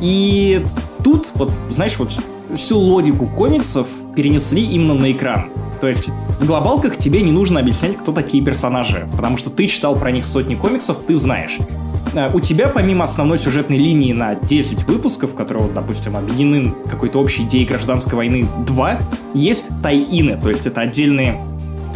[0.00, 0.62] И
[1.02, 2.12] тут, вот, знаешь, вот
[2.54, 5.50] всю логику комиксов перенесли именно на экран.
[5.80, 9.96] То есть в глобалках тебе не нужно объяснять, кто такие персонажи, потому что ты читал
[9.96, 11.58] про них сотни комиксов, ты знаешь.
[12.14, 17.44] Э, у тебя помимо основной сюжетной линии на 10 выпусков, которые, допустим, объединены какой-то общей
[17.44, 18.98] идеей гражданской войны 2,
[19.34, 21.40] есть тай-ины, то есть это отдельные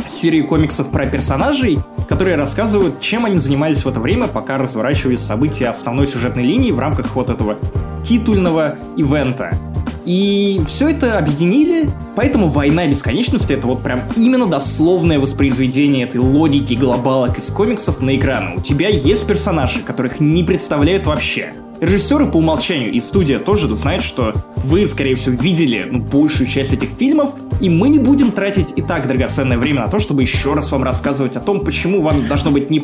[0.09, 1.79] серии комиксов про персонажей,
[2.09, 6.79] которые рассказывают, чем они занимались в это время, пока разворачивались события основной сюжетной линии в
[6.79, 7.57] рамках вот этого
[8.05, 9.59] титульного ивента.
[10.05, 16.75] И все это объединили, поэтому «Война бесконечности»— это вот прям именно дословное воспроизведение этой логики
[16.75, 18.57] глобалок из комиксов на экраны.
[18.57, 21.53] У тебя есть персонажи, которых не представляют вообще.
[21.81, 26.73] Режиссеры по умолчанию и студия тоже знают, что вы, скорее всего, видели ну, большую часть
[26.73, 30.55] этих фильмов, и мы не будем тратить и так драгоценное время на то, чтобы еще
[30.55, 32.79] раз вам рассказывать о том, почему вам должно быть не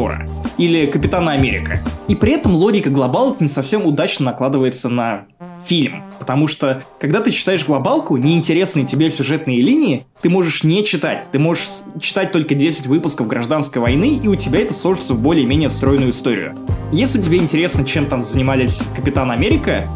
[0.00, 0.26] Тора
[0.56, 1.78] или Капитана Америка.
[2.08, 5.26] И при этом логика глобалок не совсем удачно накладывается на
[5.62, 6.04] фильм.
[6.18, 11.24] Потому что, когда ты читаешь глобалку, неинтересные тебе сюжетные линии, ты можешь не читать.
[11.32, 11.68] Ты можешь
[12.00, 16.56] читать только 10 выпусков гражданской войны, и у тебя это сложится в более-менее стройную историю.
[16.92, 19.86] Если тебе интересно, чем там занимались Капитан Америка,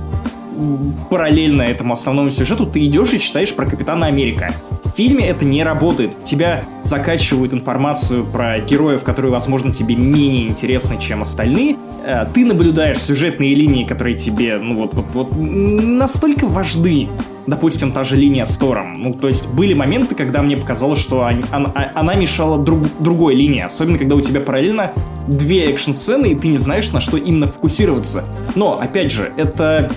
[1.09, 4.55] параллельно этому основному сюжету ты идешь и читаешь про Капитана Америка.
[4.95, 6.15] Фильме это не работает.
[6.15, 11.77] В тебя закачивают информацию про героев, которые, возможно, тебе менее интересны, чем остальные.
[12.07, 17.09] Э, ты наблюдаешь сюжетные линии, которые тебе, ну вот, вот, вот настолько важны.
[17.49, 18.95] Допустим, та же линия с Тором.
[18.95, 23.35] Ну, то есть были моменты, когда мне показалось, что они, она, она мешала друг, другой
[23.35, 23.61] линии.
[23.61, 24.93] Особенно, когда у тебя параллельно
[25.27, 28.25] две экшн-сцены, и ты не знаешь, на что именно фокусироваться.
[28.55, 29.91] Но, опять же, это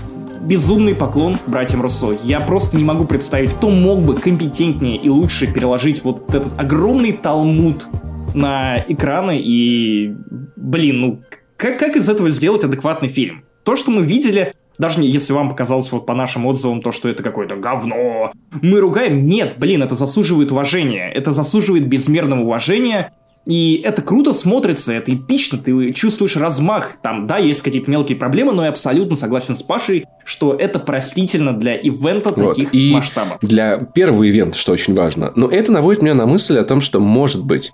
[0.47, 2.17] безумный поклон братьям Руссо.
[2.23, 7.11] Я просто не могу представить, кто мог бы компетентнее и лучше переложить вот этот огромный
[7.11, 7.87] талмуд
[8.33, 10.15] на экраны и,
[10.55, 11.21] блин, ну
[11.57, 13.43] как, как из этого сделать адекватный фильм?
[13.63, 17.23] То, что мы видели, даже если вам показалось вот по нашим отзывам то, что это
[17.23, 18.31] какое-то говно,
[18.61, 23.11] мы ругаем, нет, блин, это заслуживает уважения, это заслуживает безмерного уважения,
[23.47, 26.97] и это круто смотрится, это эпично, ты чувствуешь размах.
[27.01, 31.53] Там, да, есть какие-то мелкие проблемы, но я абсолютно согласен с Пашей, что это простительно
[31.53, 32.55] для ивента вот.
[32.55, 33.37] таких и масштабов.
[33.39, 35.31] Для первого ивента, что очень важно.
[35.35, 37.71] Но это наводит меня на мысль о том, что, может быть,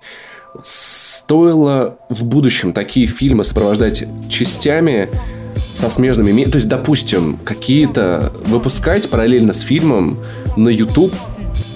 [0.61, 5.09] стоило в будущем такие фильмы сопровождать частями
[5.74, 6.43] со смежными...
[6.45, 10.19] То есть, допустим, какие-то выпускать параллельно с фильмом
[10.55, 11.13] на YouTube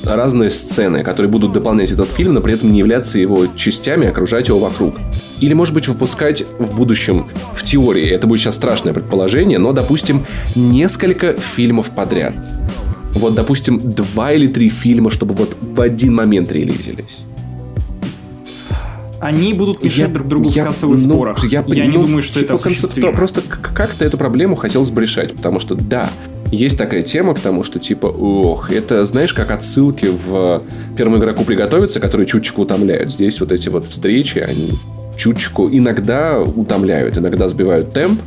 [0.07, 4.47] разные сцены, которые будут дополнять этот фильм, но при этом не являться его частями, окружать
[4.47, 4.95] его вокруг.
[5.39, 10.25] Или, может быть, выпускать в будущем, в теории, это будет сейчас страшное предположение, но, допустим,
[10.55, 12.33] несколько фильмов подряд.
[13.13, 17.25] Вот, допустим, два или три фильма, чтобы вот в один момент релизились.
[19.19, 21.43] Они будут мешать я, друг другу я, в кассовых ну, спорах.
[21.45, 23.13] Я, я ну, не думаю, что типа это осуществимо.
[23.13, 26.11] Просто как-то эту проблему хотелось бы решать, потому что, да,
[26.51, 30.61] есть такая тема к тому, что типа, ох, это, знаешь, как отсылки в
[30.95, 33.11] первому игроку приготовиться, которые чуточку утомляют.
[33.11, 34.71] Здесь вот эти вот встречи, они
[35.17, 38.21] чуточку иногда утомляют, иногда сбивают темп.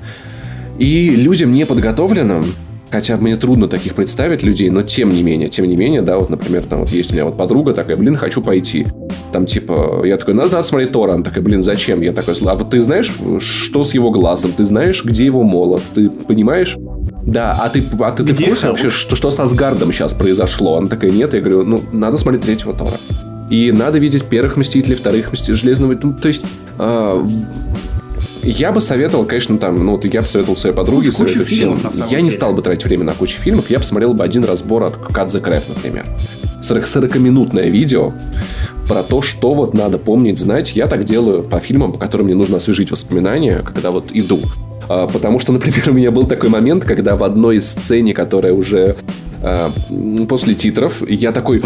[0.78, 2.54] И людям неподготовленным
[2.90, 6.28] Хотя мне трудно таких представить людей, но тем не менее, тем не менее, да, вот,
[6.28, 8.84] например, там вот есть у меня вот подруга такая, блин, хочу пойти.
[9.30, 11.12] Там, типа, я такой, надо, надо смотреть Тора.
[11.12, 12.00] Она такая, блин, зачем?
[12.00, 14.52] Я такой, а вот ты знаешь, что с его глазом?
[14.56, 15.82] Ты знаешь, где его молот?
[15.94, 16.76] Ты понимаешь?
[17.26, 20.76] Да, а ты, а ты, ты в курсе вообще, что, что с Асгардом сейчас произошло?
[20.76, 21.34] Она такая, нет.
[21.34, 22.98] Я говорю, ну, надо смотреть третьего Тора.
[23.50, 25.98] И надо видеть первых Мстителей, вторых Мстителей, Железного...
[26.00, 26.42] Ну, то есть,
[26.78, 27.26] э,
[28.42, 31.76] я бы советовал, конечно, там, ну, вот я бы советовал своей подруге, кучу, кучу всем.
[31.76, 32.22] Фильмов, я деле.
[32.22, 35.26] не стал бы тратить время на кучу фильмов, я посмотрел бы один разбор от Cut
[35.26, 36.06] the Crap, например.
[36.60, 38.12] 40-минутное видео
[38.88, 40.76] про то, что вот надо помнить, знать.
[40.76, 44.40] Я так делаю по фильмам, по которым мне нужно освежить воспоминания, когда вот иду.
[44.90, 48.96] А, потому что, например, у меня был такой момент, когда в одной сцене, которая уже
[49.40, 49.70] а,
[50.28, 51.62] после титров, я такой,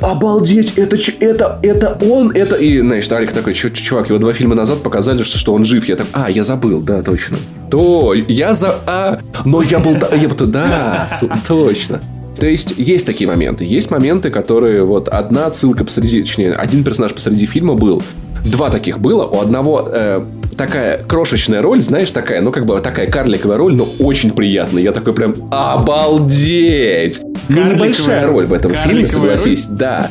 [0.00, 2.56] обалдеть, это, это, это он, это...
[2.56, 5.86] И, знаешь, Алик такой, чувак, его два фильма назад показали, что, что он жив.
[5.86, 7.36] Я так, а, я забыл, да, точно.
[7.70, 8.76] То, я за...
[8.86, 9.92] А, но я был...
[9.92, 11.10] Я, да,
[11.46, 12.00] точно.
[12.38, 13.66] То есть, есть такие моменты.
[13.66, 18.02] Есть моменты, которые вот одна отсылка посреди, точнее, один персонаж посреди фильма был.
[18.46, 19.26] Два таких было.
[19.26, 20.22] У одного э,
[20.58, 24.82] такая крошечная роль, знаешь, такая, ну, как бы такая карликовая роль, но очень приятная.
[24.82, 27.22] Я такой прям, обалдеть!
[27.48, 29.78] Ну, небольшая роль в этом фильме, согласись, роль?
[29.78, 30.10] да.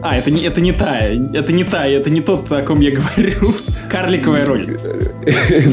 [0.00, 2.92] А, это не, это не та, это не та, это не тот, о ком я
[2.92, 3.52] говорю.
[3.90, 4.78] Карликовая роль.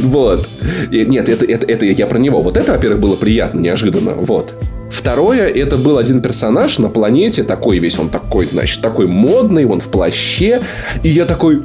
[0.04, 0.50] Вот.
[0.92, 2.42] Нет, это, это, это я про него.
[2.42, 4.14] Вот это, во-первых, было приятно, неожиданно.
[4.14, 4.54] Вот.
[4.90, 9.80] Второе, это был один персонаж на планете, такой весь, он такой, значит, такой модный, он
[9.80, 10.62] в плаще.
[11.04, 11.62] И я такой...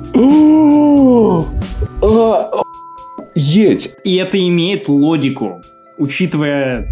[3.34, 3.96] Едь!
[4.04, 5.62] И это имеет логику,
[5.98, 6.88] учитывая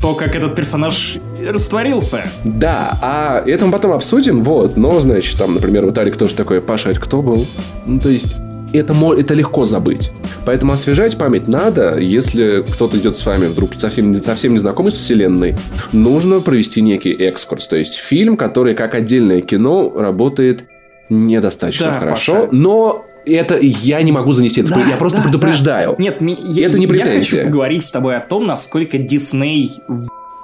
[0.00, 2.24] то, как этот персонаж растворился.
[2.44, 6.60] Да, а это мы потом обсудим, вот, но, значит, там, например, вот Арик тоже такой,
[6.60, 7.46] Паша, это кто был?
[7.86, 8.34] Ну, то есть,
[8.72, 10.10] это, это легко забыть.
[10.44, 15.54] Поэтому освежать память надо, если кто-то идет с вами вдруг совсем, совсем незнакомый с вселенной,
[15.92, 17.68] нужно провести некий экскурс.
[17.68, 20.64] То есть фильм, который как отдельное кино работает
[21.10, 22.48] недостаточно да, хорошо, Паша.
[22.50, 24.60] но это я не могу занести.
[24.60, 25.94] Это, Да, я просто да, предупреждаю.
[25.96, 26.02] да.
[26.02, 27.20] Нет, я, Это не я претензия.
[27.20, 29.70] хочу поговорить с тобой о том, насколько Дисней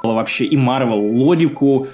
[0.02, 1.86] вообще и Марвел логику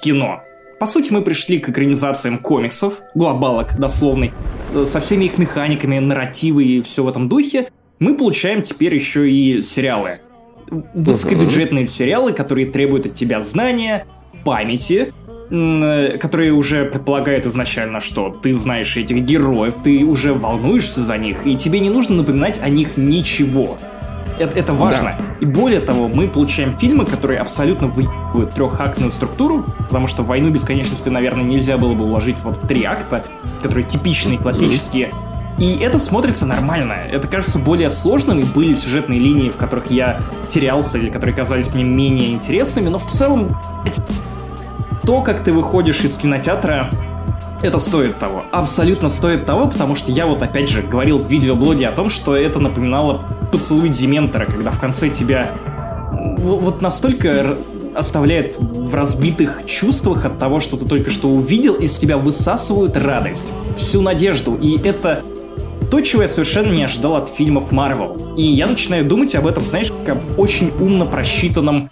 [0.00, 0.42] кино.
[0.80, 4.32] По сути, мы пришли к экранизациям комиксов, глобалок дословный,
[4.72, 7.68] э, со всеми их механиками, нарративы и все в этом духе.
[7.98, 10.20] Мы получаем теперь еще и сериалы.
[10.94, 14.04] Высокобюджетные сериалы, которые требуют от тебя знания,
[14.44, 15.12] памяти,
[15.48, 21.56] которые уже предполагают изначально, что ты знаешь этих героев, ты уже волнуешься за них, и
[21.56, 23.78] тебе не нужно напоминать о них ничего.
[24.38, 25.16] Это, это важно.
[25.40, 31.08] И более того, мы получаем фильмы, которые абсолютно выебывают трехактную структуру, потому что «Войну бесконечности»,
[31.08, 33.24] наверное, нельзя было бы уложить вот в три акта,
[33.62, 35.12] которые типичные, классические.
[35.58, 36.94] И это смотрится нормально.
[37.10, 41.74] Это кажется более сложным, и были сюжетные линии, в которых я терялся, или которые казались
[41.74, 43.56] мне менее интересными, но в целом,
[45.04, 46.88] то, как ты выходишь из кинотеатра,
[47.62, 48.44] это стоит того.
[48.52, 52.36] Абсолютно стоит того, потому что я вот опять же говорил в видеоблоге о том, что
[52.36, 53.20] это напоминало
[53.50, 55.50] поцелуй Дементора, когда в конце тебя
[56.38, 57.58] вот настолько
[57.94, 63.52] оставляет в разбитых чувствах от того, что ты только что увидел, из тебя высасывают радость,
[63.76, 64.56] всю надежду.
[64.56, 65.22] И это
[65.90, 68.34] то, чего я совершенно не ожидал от фильмов Марвел.
[68.36, 71.90] И я начинаю думать об этом, знаешь, как об очень умно просчитанном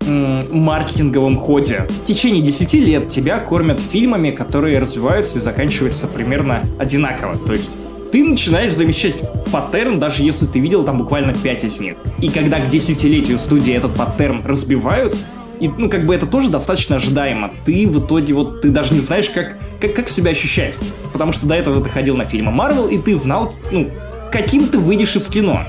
[0.00, 1.86] маркетинговом ходе.
[2.02, 7.36] В течение 10 лет тебя кормят фильмами, которые развиваются и заканчиваются примерно одинаково.
[7.38, 7.76] То есть
[8.12, 11.96] ты начинаешь замечать паттерн, даже если ты видел там буквально 5 из них.
[12.20, 15.16] И когда к десятилетию студии этот паттерн разбивают,
[15.60, 17.50] и, ну, как бы это тоже достаточно ожидаемо.
[17.64, 20.78] Ты в итоге вот, ты даже не знаешь, как, как, как себя ощущать.
[21.12, 23.90] Потому что до этого ты ходил на фильмы Марвел, и ты знал, ну,
[24.30, 25.60] каким ты выйдешь из кино.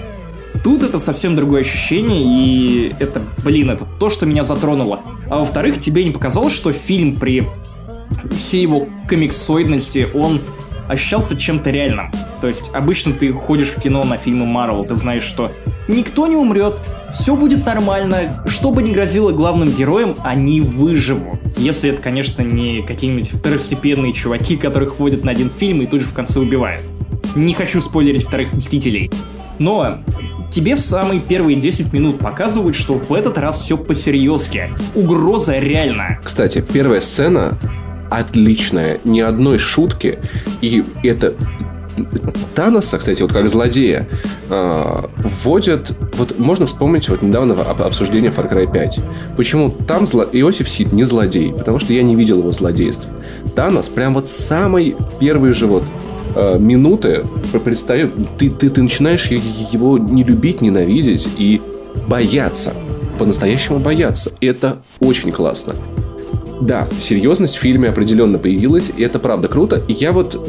[0.63, 5.01] Тут это совсем другое ощущение, и это, блин, это то, что меня затронуло.
[5.29, 7.47] А во-вторых, тебе не показалось, что фильм при
[8.35, 10.41] всей его комиксоидности, он
[10.87, 12.11] ощущался чем-то реальным.
[12.41, 15.51] То есть обычно ты ходишь в кино на фильмы Марвел, ты знаешь, что
[15.87, 16.81] никто не умрет,
[17.11, 21.39] все будет нормально, что бы ни грозило главным героям, они выживут.
[21.57, 26.07] Если это, конечно, не какие-нибудь второстепенные чуваки, которых вводят на один фильм и тут же
[26.07, 26.81] в конце убивают.
[27.35, 29.11] Не хочу спойлерить вторых Мстителей.
[29.59, 29.99] Но
[30.49, 34.69] тебе в самые первые 10 минут показывают, что в этот раз все по-серьезки.
[34.95, 36.19] Угроза реальная.
[36.23, 37.57] Кстати, первая сцена
[38.09, 40.19] отличная, ни одной шутки,
[40.61, 41.33] и это
[42.53, 44.07] Таноса, кстати, вот как злодея,
[44.49, 45.91] э, вводят...
[46.15, 48.99] Вот можно вспомнить вот недавно об- обсуждение Far Cry 5.
[49.35, 50.23] Почему там зло...
[50.31, 51.53] Иосиф Сид не злодей?
[51.53, 53.07] Потому что я не видел его злодейств.
[53.55, 55.83] Танос прям вот самый первый же вот
[56.37, 57.25] э, минуты
[57.63, 61.61] представь, ты, ты, ты начинаешь его не любить, ненавидеть и
[62.07, 62.73] бояться.
[63.17, 64.31] По-настоящему бояться.
[64.41, 65.75] Это очень классно.
[66.61, 69.81] Да, серьезность в фильме определенно появилась, и это правда круто.
[69.87, 70.39] И я вот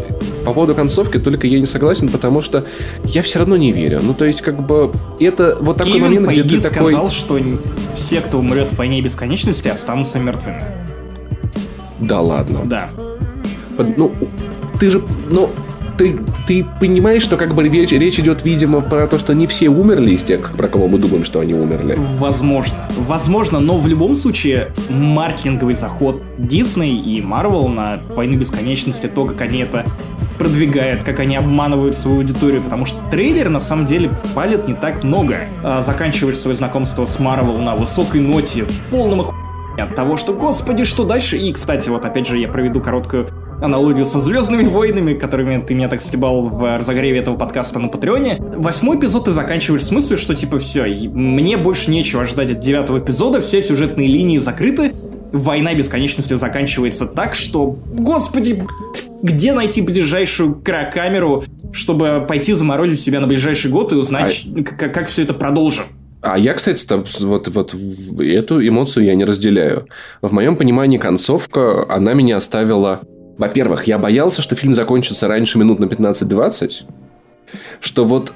[0.44, 2.64] по поводу концовки только я не согласен, потому что
[3.04, 4.00] я все равно не верю.
[4.02, 6.92] Ну, то есть, как бы, это вот такой Кевин момент, где Файги ты такой...
[6.92, 7.38] сказал, что
[7.94, 10.62] все, кто умрет в войне бесконечности, останутся мертвыми.
[12.00, 12.62] Да ладно.
[12.64, 12.90] Да.
[13.96, 14.12] Ну,
[14.80, 15.50] ты же, ну,
[15.98, 19.68] ты, ты понимаешь, что как бы речь, речь идет, видимо, про то, что не все
[19.68, 21.96] умерли из тех, про кого мы думаем, что они умерли.
[21.98, 22.76] Возможно.
[22.96, 29.40] Возможно, но в любом случае маркетинговый заход Дисней и Marvel на «Войну бесконечности», то, как
[29.40, 29.84] они это
[30.38, 35.02] продвигают, как они обманывают свою аудиторию, потому что трейлер на самом деле палит не так
[35.02, 35.40] много.
[35.64, 39.34] А заканчиваешь свое знакомство с Marvel на высокой ноте, в полном оху...
[39.76, 41.36] от того, что, господи, что дальше?
[41.36, 43.26] И, кстати, вот опять же я проведу короткую
[43.60, 48.38] аналогию со Звездными войнами, которыми ты меня так стебал в разогреве этого подкаста на Патреоне.
[48.40, 52.98] Восьмой эпизод ты заканчиваешь с мыслью, что типа все, мне больше нечего ждать от девятого
[52.98, 54.92] эпизода, все сюжетные линии закрыты,
[55.32, 58.62] война бесконечности заканчивается так, что, господи,
[59.22, 65.06] где найти ближайшую кракамеру, чтобы пойти заморозить себя на ближайший год и узнать, как, как
[65.08, 65.84] все это продолжим?
[66.20, 67.74] А я, кстати, там, вот, вот
[68.18, 69.86] эту эмоцию я не разделяю.
[70.20, 73.00] В моем понимании концовка, она меня оставила...
[73.38, 76.82] Во-первых, я боялся, что фильм закончится раньше минут на 15-20,
[77.80, 78.32] что вот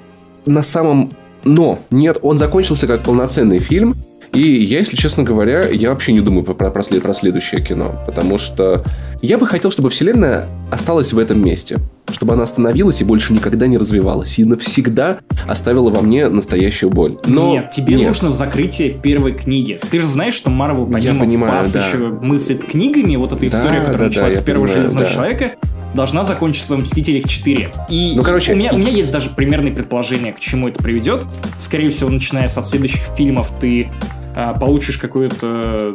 [0.47, 1.13] на самом...
[1.45, 3.97] Но, нет, он закончился как полноценный фильм,
[4.33, 8.39] и я, если честно говоря, я вообще не думаю про, про, про следующее кино, потому
[8.39, 8.85] что
[9.23, 11.79] я бы хотел, чтобы вселенная осталась в этом месте,
[12.11, 17.19] чтобы она остановилась и больше никогда не развивалась, и навсегда оставила во мне настоящую боль.
[17.27, 18.09] Но нет, тебе нет.
[18.09, 19.81] нужно закрытие первой книги.
[19.91, 21.87] Ты же знаешь, что Марвел помимо понимаю, вас да.
[21.87, 25.07] еще мыслит книгами, вот эта Да, история, которая да, началась да, с первого понимаю, Железного
[25.07, 25.15] да.
[25.15, 25.53] Человека,
[25.95, 27.69] должна закончиться в Мстителях 4.
[27.91, 31.25] И Ну, короче, у, меня, у меня есть даже примерные предположения, к чему это приведет.
[31.59, 33.91] Скорее всего, начиная со следующих фильмов, ты
[34.35, 35.93] а, получишь какую-то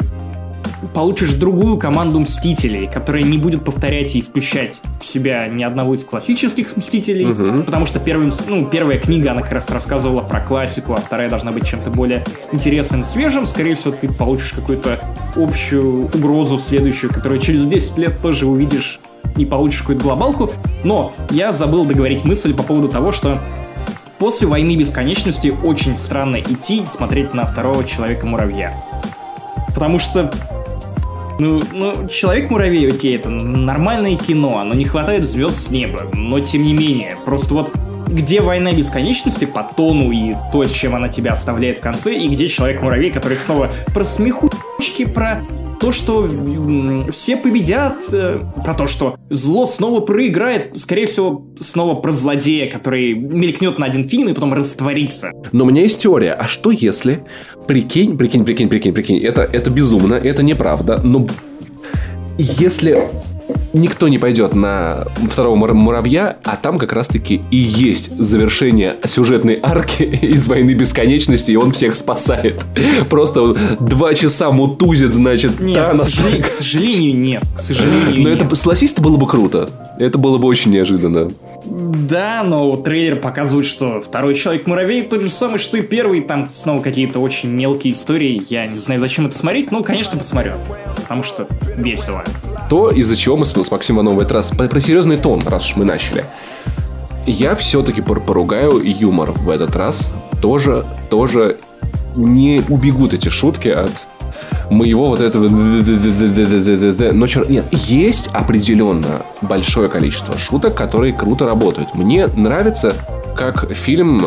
[0.93, 6.03] получишь другую команду Мстителей, которая не будет повторять и включать в себя ни одного из
[6.05, 7.63] классических Мстителей, угу.
[7.63, 11.51] потому что первым, ну, первая книга, она как раз рассказывала про классику, а вторая должна
[11.51, 13.45] быть чем-то более интересным и свежим.
[13.45, 14.99] Скорее всего, ты получишь какую-то
[15.35, 18.99] общую угрозу следующую, которую через 10 лет тоже увидишь
[19.35, 20.51] и получишь какую-то глобалку.
[20.83, 23.39] Но я забыл договорить мысль по поводу того, что
[24.19, 28.73] после «Войны бесконечности» очень странно идти и смотреть на второго Человека-муравья.
[29.77, 30.33] Потому что
[31.37, 36.01] ну, ну, Человек-муравей, окей, это нормальное кино, но не хватает звезд с неба.
[36.13, 37.71] Но тем не менее, просто вот
[38.07, 42.47] где война бесконечности по тону и то, чем она тебя оставляет в конце, и где
[42.47, 45.43] Человек-муравей, который снова про смехучки, про
[45.79, 46.27] то, что
[47.11, 53.13] все победят, э, про то, что зло снова проиграет, скорее всего, снова про злодея, который
[53.13, 55.31] мелькнет на один фильм и потом растворится.
[55.51, 56.33] Но у меня есть теория.
[56.33, 57.23] А что если...
[57.67, 59.17] Прикинь, прикинь, прикинь, прикинь, прикинь.
[59.17, 61.27] Это, это безумно, это неправда, но
[62.37, 63.09] если
[63.73, 70.03] никто не пойдет на второго муравья, а там как раз-таки и есть завершение сюжетной арки
[70.21, 72.63] из войны бесконечности, и он всех спасает.
[73.09, 76.07] Просто два часа мутузит, значит, нет, Танос.
[76.07, 77.43] К сожалению, к сожалению, нет.
[77.55, 78.41] К сожалению, Но нет.
[78.41, 79.69] это, согласись, это было бы круто.
[79.99, 81.31] Это было бы очень неожиданно.
[81.69, 86.21] Да, но трейлер показывает, что второй Человек-муравей тот же самый, что и первый.
[86.21, 88.41] Там снова какие-то очень мелкие истории.
[88.49, 90.53] Я не знаю, зачем это смотреть, но, конечно, посмотрю.
[90.95, 92.23] Потому что весело.
[92.69, 94.51] То, из-за чего мы с, с Максимом Ивановым в этот раз...
[94.51, 96.23] Про, серьезный тон, раз уж мы начали.
[97.25, 100.11] Я все-таки поругаю юмор в этот раз.
[100.41, 101.57] Тоже, тоже
[102.15, 103.91] не убегут эти шутки от
[104.69, 105.47] моего вот этого...
[105.47, 111.95] Но черт, нет, есть определенно большое количество шуток, которые круто работают.
[111.95, 112.93] Мне нравится,
[113.35, 114.25] как фильм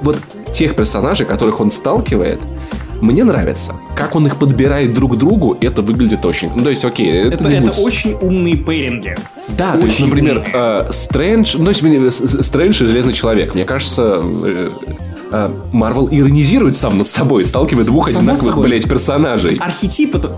[0.00, 0.18] вот
[0.52, 2.40] тех персонажей, которых он сталкивает,
[3.00, 3.74] мне нравится.
[3.96, 6.50] Как он их подбирает друг к другу, это выглядит очень...
[6.54, 7.78] Ну, то есть, окей, это, это, это будет...
[7.80, 9.16] очень умные пейринги.
[9.48, 10.44] Да, очень то есть, например,
[10.90, 13.54] Стрэндж, ну, Стрэндж и Железный Человек.
[13.54, 14.22] Мне кажется,
[15.72, 18.68] Марвел иронизирует сам над собой, сталкивая двух Само одинаковых, собой.
[18.68, 19.56] блядь, персонажей.
[19.60, 20.36] Архетип это...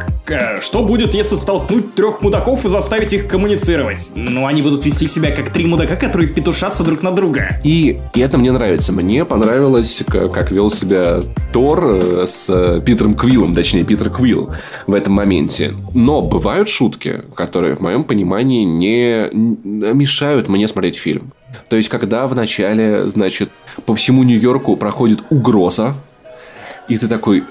[0.60, 4.12] Что будет, если столкнуть трех мудаков и заставить их коммуницировать?
[4.14, 7.60] Ну, они будут вести себя как три мудака, которые петушатся друг на друга.
[7.64, 8.92] И, и это мне нравится.
[8.92, 11.20] Мне понравилось, как, как вел себя
[11.52, 14.50] Тор э, с э, Питером Квиллом, точнее, Питер Квилл
[14.86, 15.74] в этом моменте.
[15.92, 21.32] Но бывают шутки, которые, в моем понимании, не мешают мне смотреть фильм.
[21.68, 23.50] То есть, когда в начале, значит,
[23.86, 25.94] по всему Нью-Йорку проходит угроза,
[26.88, 27.44] и ты такой,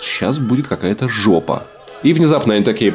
[0.00, 1.66] сейчас будет какая-то жопа.
[2.02, 2.94] И внезапно они такие,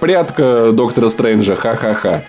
[0.00, 2.24] прятка доктора Стрэнджа, ха-ха-ха.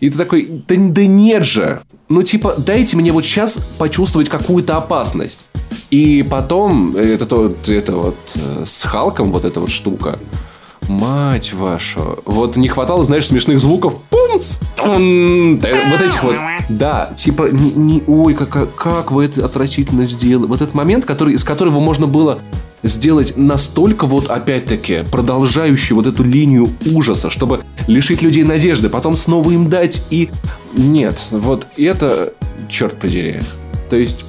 [0.00, 1.82] И ты такой, да, да нет же.
[2.08, 5.46] Ну, типа, дайте мне вот сейчас почувствовать какую-то опасность.
[5.90, 10.18] И потом, это, то, это вот э, с Халком вот эта вот штука.
[10.88, 12.18] Мать вашу.
[12.24, 13.96] Вот не хватало, знаешь, смешных звуков.
[14.10, 14.58] Пумц!
[14.78, 16.34] Вот этих вот.
[16.68, 20.46] Да, типа, не, не, ой, как, как вы это отвратительно сделали.
[20.46, 22.40] Вот этот момент, который, из которого можно было
[22.82, 29.50] сделать настолько вот, опять-таки, продолжающий вот эту линию ужаса, чтобы лишить людей надежды, потом снова
[29.50, 30.30] им дать и...
[30.74, 32.34] Нет, вот это,
[32.68, 33.40] черт подери.
[33.88, 34.24] То есть,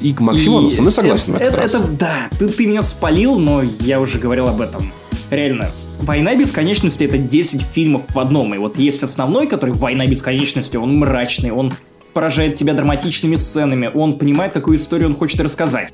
[0.00, 1.74] и Максимонов со мной согласен это, в этот это, раз.
[1.74, 4.92] Это, да, ты, ты меня спалил, но я уже говорил об этом.
[5.30, 5.70] Реально,
[6.00, 8.54] Война бесконечности это 10 фильмов в одном.
[8.54, 11.72] И вот есть основной, который Война бесконечности, он мрачный, он
[12.12, 15.92] поражает тебя драматичными сценами, он понимает, какую историю он хочет рассказать.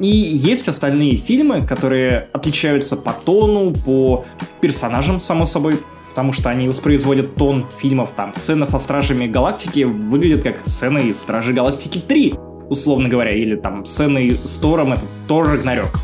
[0.00, 4.24] И есть остальные фильмы, которые отличаются по тону, по
[4.60, 5.78] персонажам, само собой,
[6.08, 11.18] потому что они воспроизводят тон фильмов, там, сцена со Стражами Галактики выглядит как сцена из
[11.18, 12.34] Стражи Галактики 3,
[12.68, 16.00] условно говоря, или там сцены с Тором, это Тор Рагнарёк,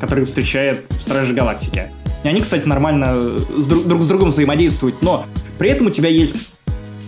[0.00, 1.90] который встречает в Страже Галактики.
[2.22, 5.26] И они, кстати, нормально с друг, друг с другом взаимодействуют, но
[5.58, 6.42] при этом у тебя есть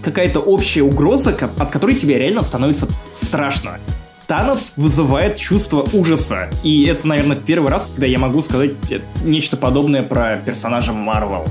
[0.02, 3.78] какая-то общая угроза, от которой тебе реально становится страшно.
[4.26, 6.48] Танос вызывает чувство ужаса.
[6.62, 8.72] И это, наверное, первый раз, когда я могу сказать
[9.24, 11.44] нечто подобное про персонажа Марвел.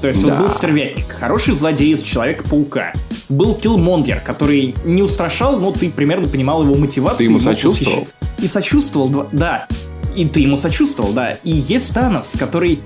[0.00, 0.34] То есть да.
[0.34, 2.92] вот был Стервятник, хороший злодей из Человека-паука.
[3.28, 7.18] Был Киллмонгер, который не устрашал, но ты примерно понимал его мотивацию.
[7.18, 8.08] Ты ему сочувствовал?
[8.38, 9.66] И сочувствовал, да.
[10.14, 11.32] И ты ему сочувствовал, да.
[11.42, 12.80] И есть Танос, который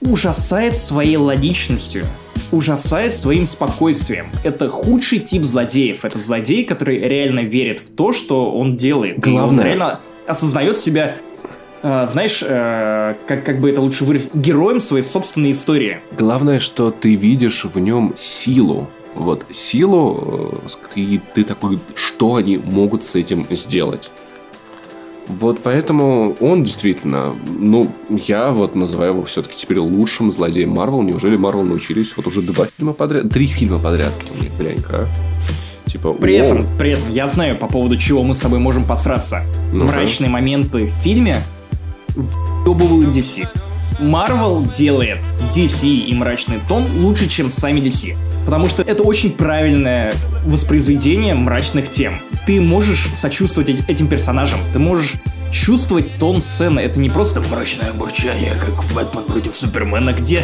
[0.00, 2.04] ужасает своей логичностью,
[2.52, 4.30] ужасает своим спокойствием.
[4.44, 6.04] Это худший тип злодеев.
[6.04, 9.20] Это злодей, который реально верит в то, что он делает.
[9.20, 9.44] Главное.
[9.44, 11.16] И он реально осознает себя
[11.82, 16.00] Uh, знаешь, uh, как, как бы это лучше выразить, героем своей собственной истории.
[16.12, 18.86] Главное, что ты видишь в нем силу.
[19.14, 20.60] Вот силу,
[20.94, 24.10] и ты такой, что они могут с этим сделать?
[25.38, 31.02] Вот поэтому он действительно, ну, я вот называю его все-таки теперь лучшим злодеем Марвел.
[31.02, 35.08] Неужели Марвел научились вот уже два фильма подряд, три фильма подряд у них, глянь-ка?
[35.86, 39.44] Типа, при этом, при этом, я знаю, по поводу чего мы с тобой можем посраться.
[39.72, 41.42] ну Мрачные моменты в фильме
[42.08, 43.48] вдобывают DC.
[44.00, 45.18] Marvel делает
[45.50, 48.16] DC и мрачный тон лучше, чем сами DC.
[48.44, 50.14] Потому что это очень правильное
[50.44, 52.20] воспроизведение мрачных тем.
[52.46, 55.14] Ты можешь сочувствовать этим персонажам, ты можешь
[55.52, 56.80] чувствовать тон сцены.
[56.80, 60.42] Это не просто мрачное бурчание, как в «Бэтмен против Супермена», где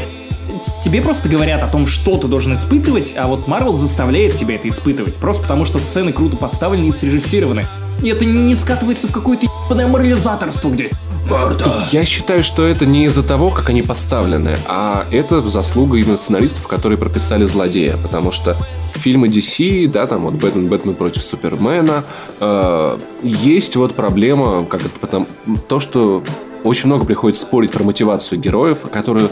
[0.82, 4.68] тебе просто говорят о том, что ты должен испытывать, а вот Марвел заставляет тебя это
[4.68, 5.16] испытывать.
[5.16, 7.66] Просто потому что сцены круто поставлены и срежиссированы.
[8.02, 10.90] И это не скатывается в какое-то ебаное морализаторство, где
[11.30, 11.70] Марта.
[11.90, 16.66] Я считаю, что это не из-за того, как они поставлены, а это заслуга именно сценаристов,
[16.66, 17.96] которые прописали злодея.
[17.96, 18.56] Потому что
[18.94, 22.04] фильмы DC, да, там вот Бэтмен, Бэтмен против Супермена,
[22.40, 25.26] э, есть вот проблема, как это потом,
[25.68, 26.22] то, что
[26.64, 29.30] очень много приходится спорить про мотивацию героев, которую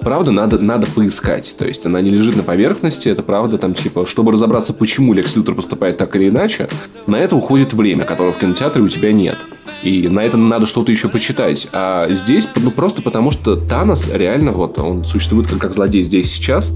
[0.00, 1.56] правда надо, надо поискать.
[1.58, 5.34] То есть она не лежит на поверхности, это правда там типа, чтобы разобраться, почему Лекс
[5.34, 6.68] Лютер поступает так или иначе,
[7.06, 9.38] на это уходит время, которого в кинотеатре у тебя нет.
[9.82, 11.68] И на это надо что-то еще почитать.
[11.72, 16.32] А здесь ну, просто потому, что Танос реально, вот, он существует как, как злодей здесь
[16.32, 16.74] сейчас.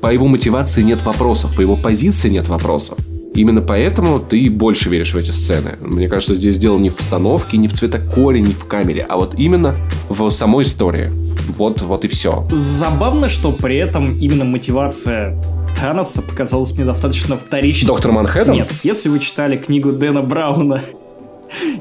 [0.00, 2.98] По его мотивации нет вопросов, по его позиции нет вопросов.
[3.34, 5.76] Именно поэтому ты больше веришь в эти сцены.
[5.80, 9.34] Мне кажется, здесь дело не в постановке, не в цветокоре, не в камере, а вот
[9.36, 9.76] именно
[10.08, 11.08] в самой истории.
[11.56, 12.46] Вот, вот и все.
[12.50, 15.40] Забавно, что при этом именно мотивация
[15.80, 17.86] Таноса показалась мне достаточно вторичной.
[17.86, 18.54] Доктор Манхэттен?
[18.54, 20.80] Нет, если вы читали книгу Дэна Брауна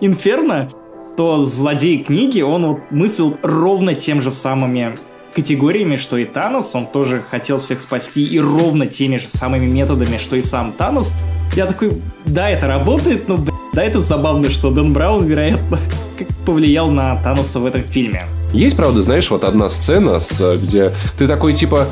[0.02, 0.70] Инферно,
[1.18, 4.96] то злодей книги, он вот мыслил ровно тем же самыми
[5.36, 10.18] категориями, что и Танос, он тоже хотел всех спасти и ровно теми же самыми методами,
[10.18, 11.14] что и сам Танос.
[11.56, 13.40] Я такой, да, это работает, но,
[13.74, 15.80] да, это забавно, что Дэн Браун, вероятно,
[16.18, 18.24] как повлиял на Таноса в этом фильме.
[18.54, 21.88] Есть, правда, знаешь, вот одна сцена, с, где ты такой, типа,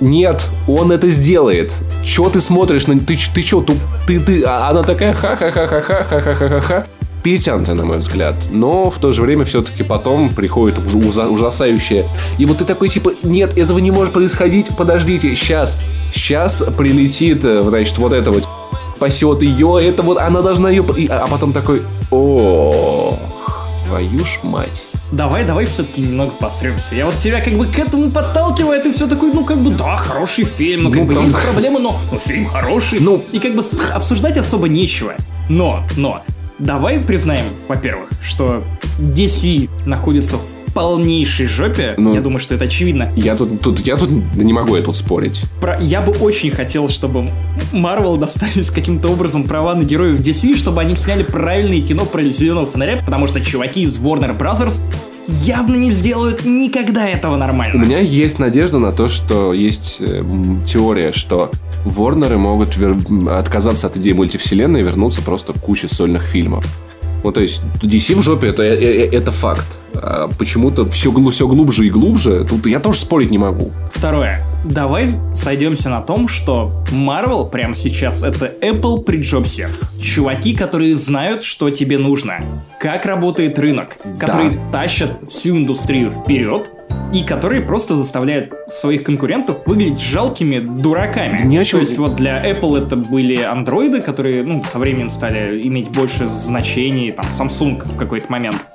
[0.00, 1.72] нет, он это сделает.
[2.04, 2.98] Чё ты смотришь на...
[2.98, 3.74] Ты, ты чё, ты,
[4.06, 4.42] ты, ты...
[4.42, 6.86] А она такая ха-ха-ха-ха-ха-ха-ха-ха-ха
[7.22, 8.34] перетянутая, на мой взгляд.
[8.50, 12.06] Но в то же время все-таки потом приходит ужа- ужасающее.
[12.38, 15.78] И вот ты такой типа, нет, этого не может происходить, подождите, сейчас,
[16.12, 18.48] сейчас прилетит, э, значит, вот это вот
[18.96, 20.84] спасет ее, это вот, она должна ее...
[21.10, 23.18] А потом такой, о,
[23.86, 24.86] твою ж мать.
[25.12, 26.94] Давай, давай все-таки немного посремся.
[26.94, 29.70] Я вот тебя как бы к этому подталкиваю, а ты все такой, ну как бы,
[29.70, 31.28] да, хороший фильм, ну как ну, бы правда.
[31.28, 32.98] есть проблемы, но, но фильм хороший.
[33.00, 33.62] Ну, и как бы
[33.92, 35.12] обсуждать особо нечего.
[35.50, 36.22] Но, но,
[36.58, 38.62] давай признаем, во-первых, что
[38.98, 40.44] DC находится в
[40.74, 41.94] полнейшей жопе.
[41.96, 43.12] Ну, я думаю, что это очевидно.
[43.16, 45.44] Я тут, тут, я тут не могу я тут спорить.
[45.60, 47.28] Про, я бы очень хотел, чтобы
[47.72, 52.66] Marvel достались каким-то образом права на героев DC, чтобы они сняли правильное кино про зеленого
[52.66, 54.82] фонаря, потому что чуваки из Warner Brothers
[55.26, 57.82] явно не сделают никогда этого нормально.
[57.82, 60.24] У меня есть надежда на то, что есть э,
[60.66, 61.50] теория, что
[61.84, 62.96] Ворнеры могут вер...
[63.30, 66.64] отказаться от идеи мультивселенной и вернуться просто к куче сольных фильмов.
[67.24, 69.78] Ну, то есть, DC в жопе это, это, э, это факт.
[69.94, 72.44] А почему-то все, все глубже и глубже.
[72.48, 73.70] Тут я тоже спорить не могу.
[73.92, 74.44] Второе.
[74.64, 79.70] Давай сойдемся на том, что Marvel прямо сейчас это Apple при Джобсе.
[80.00, 82.64] Чуваки, которые знают, что тебе нужно.
[82.80, 83.98] Как работает рынок.
[84.18, 84.80] Которые да.
[84.80, 86.70] тащат всю индустрию вперед
[87.12, 91.42] и которые просто заставляют своих конкурентов выглядеть жалкими дураками.
[91.44, 95.90] Не То есть вот для Apple это были андроиды, которые ну, со временем стали иметь
[95.90, 98.66] больше значений, там Samsung в какой-то момент.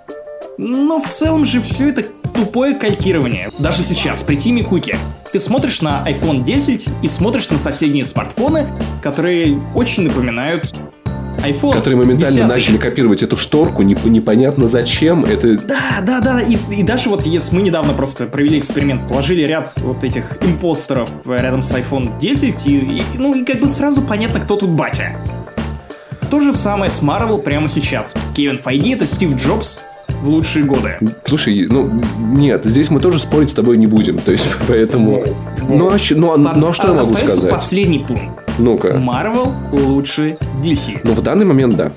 [0.58, 2.04] Но в целом же все это
[2.34, 3.50] тупое калькирование.
[3.60, 4.98] Даже сейчас, при Тиме Куке,
[5.32, 8.68] ты смотришь на iPhone 10 и смотришь на соседние смартфоны,
[9.02, 10.74] которые очень напоминают
[11.46, 12.48] iPhone Которые моментально 10.
[12.48, 15.24] начали копировать эту шторку, не, непонятно зачем.
[15.24, 15.58] Это...
[15.58, 16.42] Да, да, да.
[16.42, 21.10] И, и даже вот если мы недавно просто провели эксперимент, положили ряд вот этих импостеров
[21.26, 25.16] рядом с iPhone 10, и, и, ну и как бы сразу понятно, кто тут батя.
[26.30, 28.16] То же самое с Marvel прямо сейчас.
[28.36, 29.82] Кевин Файги это Стив Джобс,
[30.22, 30.98] в лучшие годы.
[31.26, 32.02] Слушай, ну
[32.36, 35.24] нет, здесь мы тоже спорить с тобой не будем, то есть поэтому.
[35.68, 37.50] Ну, а, ну, а, ну а что я могу сказать?
[37.50, 38.24] Последний пункт.
[38.58, 38.98] Ну-ка.
[38.98, 41.02] Marvel лучше DC.
[41.04, 41.92] Ну, в данный момент, да.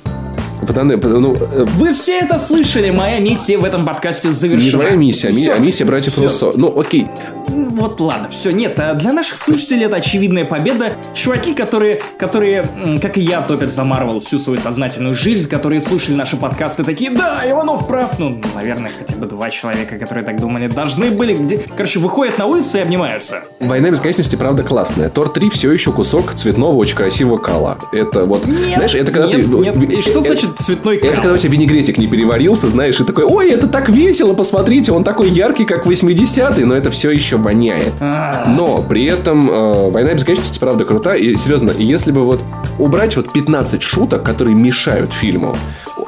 [0.62, 4.64] Данный, ну, э, Вы все это слышали, моя миссия в этом подкасте завершена.
[4.64, 6.24] Не твоя миссия, а а миссия братьев все.
[6.24, 6.52] Руссо.
[6.54, 7.08] Ну, окей.
[7.48, 10.92] Вот ладно, все, нет, а для наших слушателей это очевидная победа.
[11.14, 12.66] Чуваки, которые, которые,
[13.00, 17.10] как и я, топят за Марвел всю свою сознательную жизнь, которые слушали наши подкасты, такие,
[17.10, 18.18] да, Иванов прав.
[18.18, 22.46] Ну, наверное, хотя бы два человека, которые так думали, должны были, где, короче, выходят на
[22.46, 23.44] улицу и обнимаются.
[23.58, 25.08] Война бесконечности, правда, классная.
[25.08, 27.78] Тор 3 все еще кусок цветного, очень красивого кала.
[27.92, 29.52] Это вот, нет, знаешь, это когда нет, ты...
[29.52, 31.10] Нет, и что значит цветной кал.
[31.10, 34.92] Это когда у тебя винегретик не переварился, знаешь, и такой, ой, это так весело, посмотрите,
[34.92, 37.92] он такой яркий, как 80-й, но это все еще воняет.
[38.00, 42.40] Но при этом э, «Война бесконечности» правда крута, и серьезно, если бы вот
[42.78, 45.56] убрать вот 15 шуток, которые мешают фильму,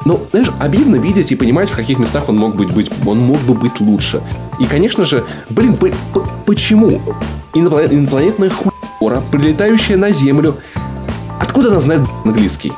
[0.05, 3.39] ну, знаешь, обидно видеть и понимать, в каких местах он мог быть, быть он мог
[3.41, 4.21] бы быть лучше.
[4.59, 7.01] И, конечно же, блин, по по почему
[7.53, 10.57] инопланетная хуйора, прилетающая на Землю,
[11.39, 12.73] откуда она знает английский?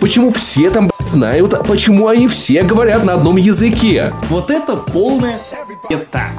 [0.00, 4.12] Почему все там знают, почему они все говорят на одном языке?
[4.28, 5.38] Вот это полное
[5.88, 6.30] это.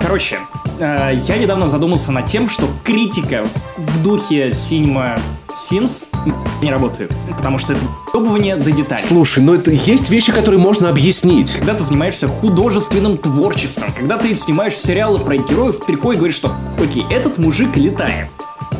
[0.00, 0.38] Короче,
[0.80, 3.44] э, я недавно задумался над тем, что критика
[3.76, 5.20] в духе Cinema
[5.54, 6.04] Sins
[6.60, 9.00] не работает, потому что это пробование до деталей.
[9.00, 11.52] Слушай, но это есть вещи, которые можно объяснить.
[11.56, 16.36] Когда ты занимаешься художественным творчеством, когда ты снимаешь сериалы про героев в трико и говоришь,
[16.36, 16.52] что
[16.82, 18.28] окей, этот мужик летает.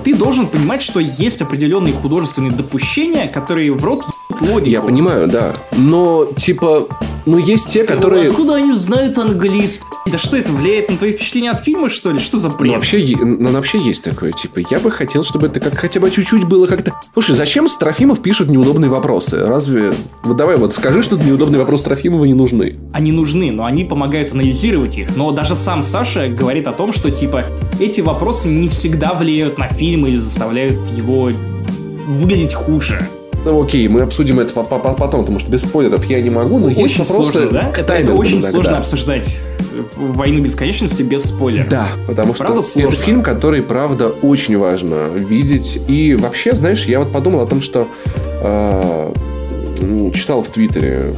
[0.05, 4.05] Ты должен понимать, что есть определенные художественные допущения, которые в рот
[4.41, 4.71] логику.
[4.71, 5.55] Я понимаю, да.
[5.77, 6.89] Но, типа,
[7.27, 8.29] ну есть те, которые...
[8.29, 9.85] Откуда они знают английский?
[10.07, 12.19] Да что это влияет на твои впечатления от фильма, что ли?
[12.19, 12.69] Что за бред?
[12.69, 16.11] Ну, вообще, ну, вообще есть такое, типа, я бы хотел, чтобы это как хотя бы
[16.11, 16.95] чуть-чуть было как-то...
[17.13, 19.47] Слушай, зачем Трофимов пишут неудобные вопросы?
[19.47, 19.95] Разве...
[20.25, 22.79] Вот давай вот скажи, что неудобные вопросы Трофимова не нужны.
[22.93, 25.17] Они нужны, но они помогают анализировать их.
[25.17, 27.45] Но даже сам Саша говорит о том, что, типа,
[27.79, 31.31] эти вопросы не всегда влияют на фильм или заставляют его
[32.07, 33.09] выглядеть хуже.
[33.45, 36.83] Ну окей, мы обсудим это потом, потому что без спойлеров я не могу, но очень
[36.83, 37.73] есть вопросы сложно, да?
[37.77, 38.51] Это, это очень иногда.
[38.51, 39.45] сложно обсуждать
[39.97, 41.69] «Войну бесконечности» без спойлеров.
[41.69, 45.81] Да, потому что правда, это фильм, который, правда, очень важно видеть.
[45.89, 47.89] И вообще, знаешь, я вот подумал о том, что
[48.43, 49.13] э,
[50.15, 51.13] читал в Твиттере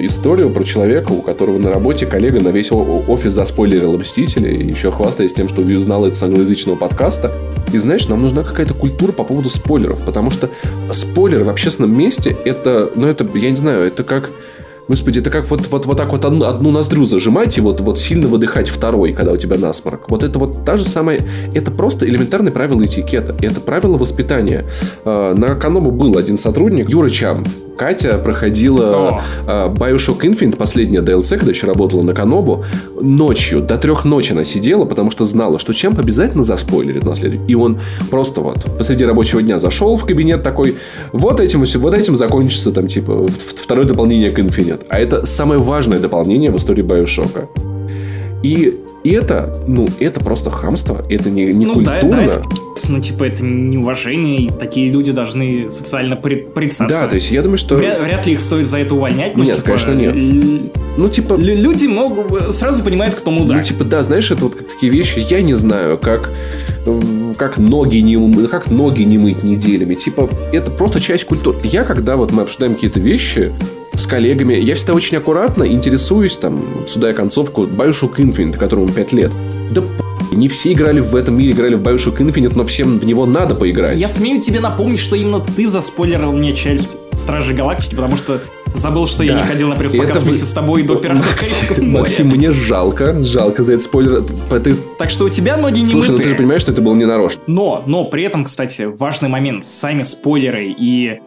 [0.00, 5.34] историю про человека, у которого на работе коллега на весь офис заспойлерил Мстители, еще хвастаясь
[5.34, 7.32] тем, что узнал это с англоязычного подкаста.
[7.72, 10.50] И знаешь, нам нужна какая-то культура по поводу спойлеров, потому что
[10.90, 14.30] спойлер в общественном месте, это, ну это, я не знаю, это как
[14.88, 18.00] Господи, это как вот, вот, вот так вот одну, одну ноздрю зажимать и вот, вот
[18.00, 20.10] сильно выдыхать второй, когда у тебя насморк.
[20.10, 21.20] Вот это вот та же самая...
[21.54, 23.34] Это просто элементарные правила этикета.
[23.40, 24.64] Это правило воспитания.
[25.04, 27.44] А, на Канобу был один сотрудник, Юра Чам.
[27.82, 32.64] Катя проходила uh, Bioshock Infinite, последняя DLC, когда еще работала на Канобу,
[33.00, 37.42] ночью, до трех ночи она сидела, потому что знала, что Чамп обязательно заспойлерит на следующий.
[37.48, 40.76] И он просто вот посреди рабочего дня зашел в кабинет такой,
[41.10, 43.26] вот этим, вот этим закончится там типа
[43.56, 44.86] второе дополнение к Infinite.
[44.88, 47.48] А это самое важное дополнение в истории Байошока.
[48.44, 52.00] И и это, ну, это просто хамство, это не, не ну, культурно.
[52.02, 52.42] Да, да, это,
[52.88, 57.00] ну, типа, это неуважение, и такие люди должны социально прицаться.
[57.00, 57.76] Да, то есть я думаю, что...
[57.76, 59.36] Вряд, вряд ли их стоит за это увольнять.
[59.36, 60.14] Ну, нет, типа, конечно, нет.
[60.96, 61.34] Ну, типа...
[61.34, 62.54] Люди могут...
[62.54, 63.58] Сразу понимают, кто мудак.
[63.58, 66.30] Ну, типа, да, знаешь, это вот такие вещи, я не знаю, как
[67.38, 69.94] как ноги не, как ноги не мыть неделями.
[69.94, 71.56] Типа, это просто часть культуры.
[71.62, 73.52] Я, когда вот мы обсуждаем какие-то вещи,
[73.94, 74.54] с коллегами.
[74.54, 79.32] Я всегда очень аккуратно интересуюсь, там, сюда я концовку Bioshock Infinite, которому 5 лет.
[79.72, 79.82] Да
[80.32, 83.54] не все играли в этом мире, играли в Bioshock Infinite, но всем в него надо
[83.54, 83.98] поиграть.
[83.98, 88.42] Я смею тебе напомнить, что именно ты заспойлерил мне часть Стражи Галактики, потому что
[88.74, 89.24] забыл, что да.
[89.24, 92.00] я не ходил на пресс-показ вместе с тобой до Пиратов моря.
[92.00, 94.24] Максим, мне жалко, жалко за этот спойлер.
[94.62, 94.74] Ты...
[94.98, 96.18] Так что у тебя ноги не Слушай, мытые.
[96.18, 97.42] ну ты же понимаешь, что это было не нарочно.
[97.46, 99.66] Но, но при этом, кстати, важный момент.
[99.66, 101.20] Сами спойлеры и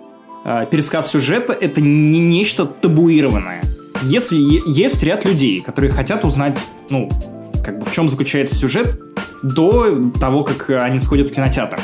[0.46, 3.62] э, пересказ сюжета— это не нечто табуированное.
[4.04, 4.38] Если
[4.70, 6.58] есть ряд людей, которые хотят узнать,
[6.90, 7.10] ну,
[7.64, 9.00] как бы в чем заключается сюжет
[9.42, 11.80] до того, как они сходят в кинотеатр.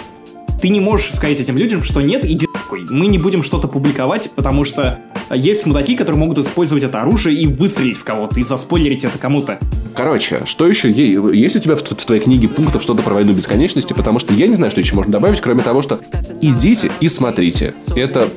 [0.61, 2.85] Ты не можешь сказать этим людям, что нет, иди нахуй.
[2.87, 4.99] Мы не будем что-то публиковать, потому что
[5.31, 9.59] есть мудаки, которые могут использовать это оружие и выстрелить в кого-то, и заспойлерить это кому-то.
[9.95, 10.91] Короче, что еще?
[10.91, 13.93] Есть у тебя в, твоей книге пунктов что-то про войну бесконечности?
[13.93, 15.99] Потому что я не знаю, что еще можно добавить, кроме того, что
[16.41, 17.73] идите и смотрите.
[17.95, 18.29] Это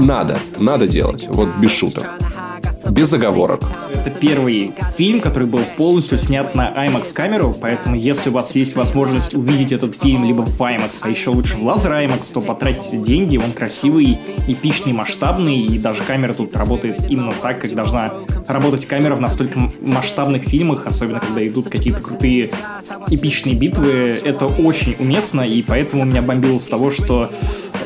[0.00, 1.26] надо, надо делать.
[1.28, 2.06] Вот без шуток.
[2.90, 3.62] Без заговорок.
[3.92, 8.76] Это первый фильм, который был полностью снят на IMAX камеру, поэтому если у вас есть
[8.76, 12.98] возможность увидеть этот фильм либо в IMAX, а еще лучше в лазер IMAX, то потратите
[12.98, 18.14] деньги, он красивый, эпичный, масштабный, и даже камера тут работает именно так, как должна
[18.46, 22.50] работать камера в настолько масштабных фильмах, особенно когда идут какие-то крутые
[23.08, 24.20] эпичные битвы.
[24.22, 27.30] Это очень уместно, и поэтому меня бомбило с того, что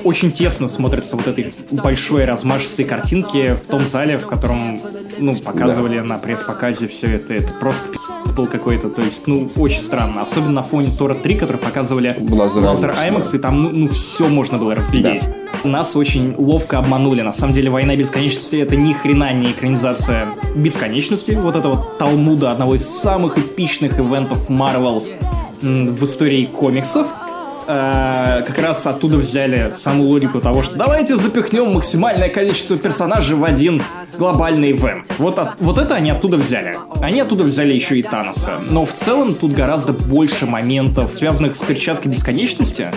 [0.05, 4.81] очень тесно смотрится вот этой большой размашистой картинки в том зале, в котором
[5.19, 6.05] ну, показывали да.
[6.05, 7.35] на пресс-показе все это.
[7.35, 7.89] Это просто
[8.37, 8.89] был какой-то.
[8.89, 10.23] То есть, ну, очень странно.
[10.23, 13.39] Особенно на фоне Тора 3, который показывали Laser, Laser IMAX, да.
[13.39, 15.29] и там, ну, ну, все можно было разглядеть.
[15.63, 15.69] Да.
[15.69, 17.23] Нас очень ловко обманули.
[17.23, 21.33] На самом деле, «Война бесконечности»— это ни хрена не экранизация бесконечности.
[21.33, 25.05] Вот этого Талмуда, одного из самых эпичных ивентов Marvel
[25.61, 27.07] в истории комиксов.
[27.71, 33.45] Э, как раз оттуда взяли саму логику того, что давайте запихнем максимальное количество персонажей в
[33.45, 33.83] один
[34.19, 35.07] глобальный ивент.
[35.19, 36.77] Вот, от, вот это они оттуда взяли.
[37.01, 38.61] Они оттуда взяли еще и Таноса.
[38.69, 42.89] Но в целом тут гораздо больше моментов, связанных с перчаткой бесконечности,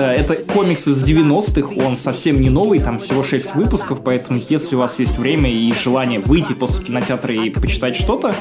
[0.00, 4.78] это комикс из 90-х, он совсем не новый, там всего 6 выпусков, поэтому если у
[4.78, 8.34] вас есть время и желание выйти после кинотеатра и почитать что-то,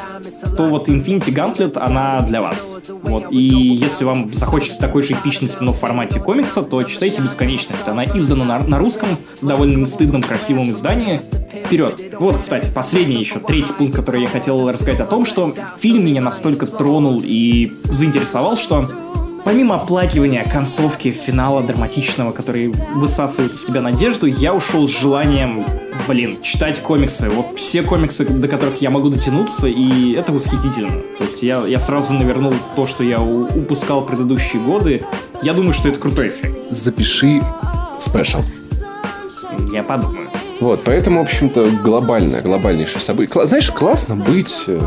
[0.58, 2.76] то вот Infinity Gauntlet, она для вас.
[2.88, 3.32] Вот.
[3.32, 7.88] И если вам захочется такой же эпичности, но в формате комикса, то читайте «Бесконечность».
[7.88, 9.10] Она издана на, на русском,
[9.42, 11.22] довольно не стыдном, красивом издании.
[11.66, 12.00] Вперед!
[12.20, 16.22] Вот, кстати, последний еще, третий пункт, который я хотел рассказать о том, что фильм меня
[16.22, 18.90] настолько тронул и заинтересовал, что
[19.46, 25.64] Помимо оплакивания концовки финала драматичного, который высасывает из тебя надежду, я ушел с желанием,
[26.08, 27.30] блин, читать комиксы.
[27.30, 31.00] Вот все комиксы, до которых я могу дотянуться, и это восхитительно.
[31.20, 35.06] То есть я, я сразу навернул то, что я упускал предыдущие годы.
[35.44, 36.58] Я думаю, что это крутой эффект.
[36.72, 37.40] Запиши
[38.00, 38.42] спешл.
[39.72, 40.32] Я подумаю.
[40.60, 43.46] Вот, поэтому, в общем-то, глобальное, глобальнейшее событие.
[43.46, 44.80] Знаешь, классно быть э,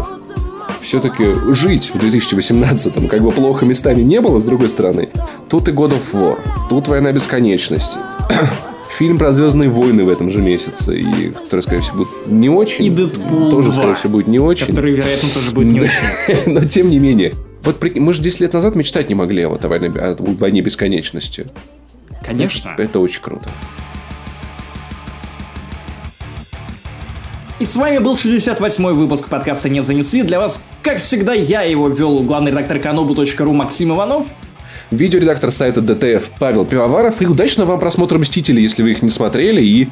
[0.81, 5.09] все-таки жить в 2018-м, как бы плохо местами не было, с другой стороны.
[5.49, 6.39] Тут и God of War,
[6.69, 7.99] тут Война Бесконечности.
[8.91, 12.87] Фильм про Звездные войны в этом же месяце, и который, скорее всего, будет не очень.
[12.87, 14.67] И Дэдпул Тоже, 2, скорее всего, будет не очень.
[14.67, 15.93] Который, вероятно, тоже будет не очень.
[16.53, 17.35] Но, тем не менее.
[17.63, 21.47] Вот мы же 10 лет назад мечтать не могли вот о войне, о войне бесконечности.
[22.25, 22.71] Конечно.
[22.71, 23.49] Это, это очень круто.
[27.59, 30.23] И с вами был 68-й выпуск подкаста «Не занесли».
[30.23, 34.27] Для вас, как всегда, я его вел, главный редактор kanobu.ru Максим Иванов.
[34.93, 37.21] Видеоредактор сайта ДТФ Павел Пивоваров.
[37.21, 39.61] И удачно вам просмотра «Мстителей», если вы их не смотрели.
[39.61, 39.89] И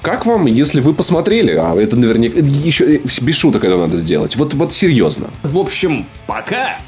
[0.00, 1.52] как вам, если вы посмотрели?
[1.52, 2.40] А это наверняка...
[2.40, 4.36] Еще без шуток это надо сделать.
[4.36, 5.28] Вот, вот серьезно.
[5.42, 6.78] В общем, пока!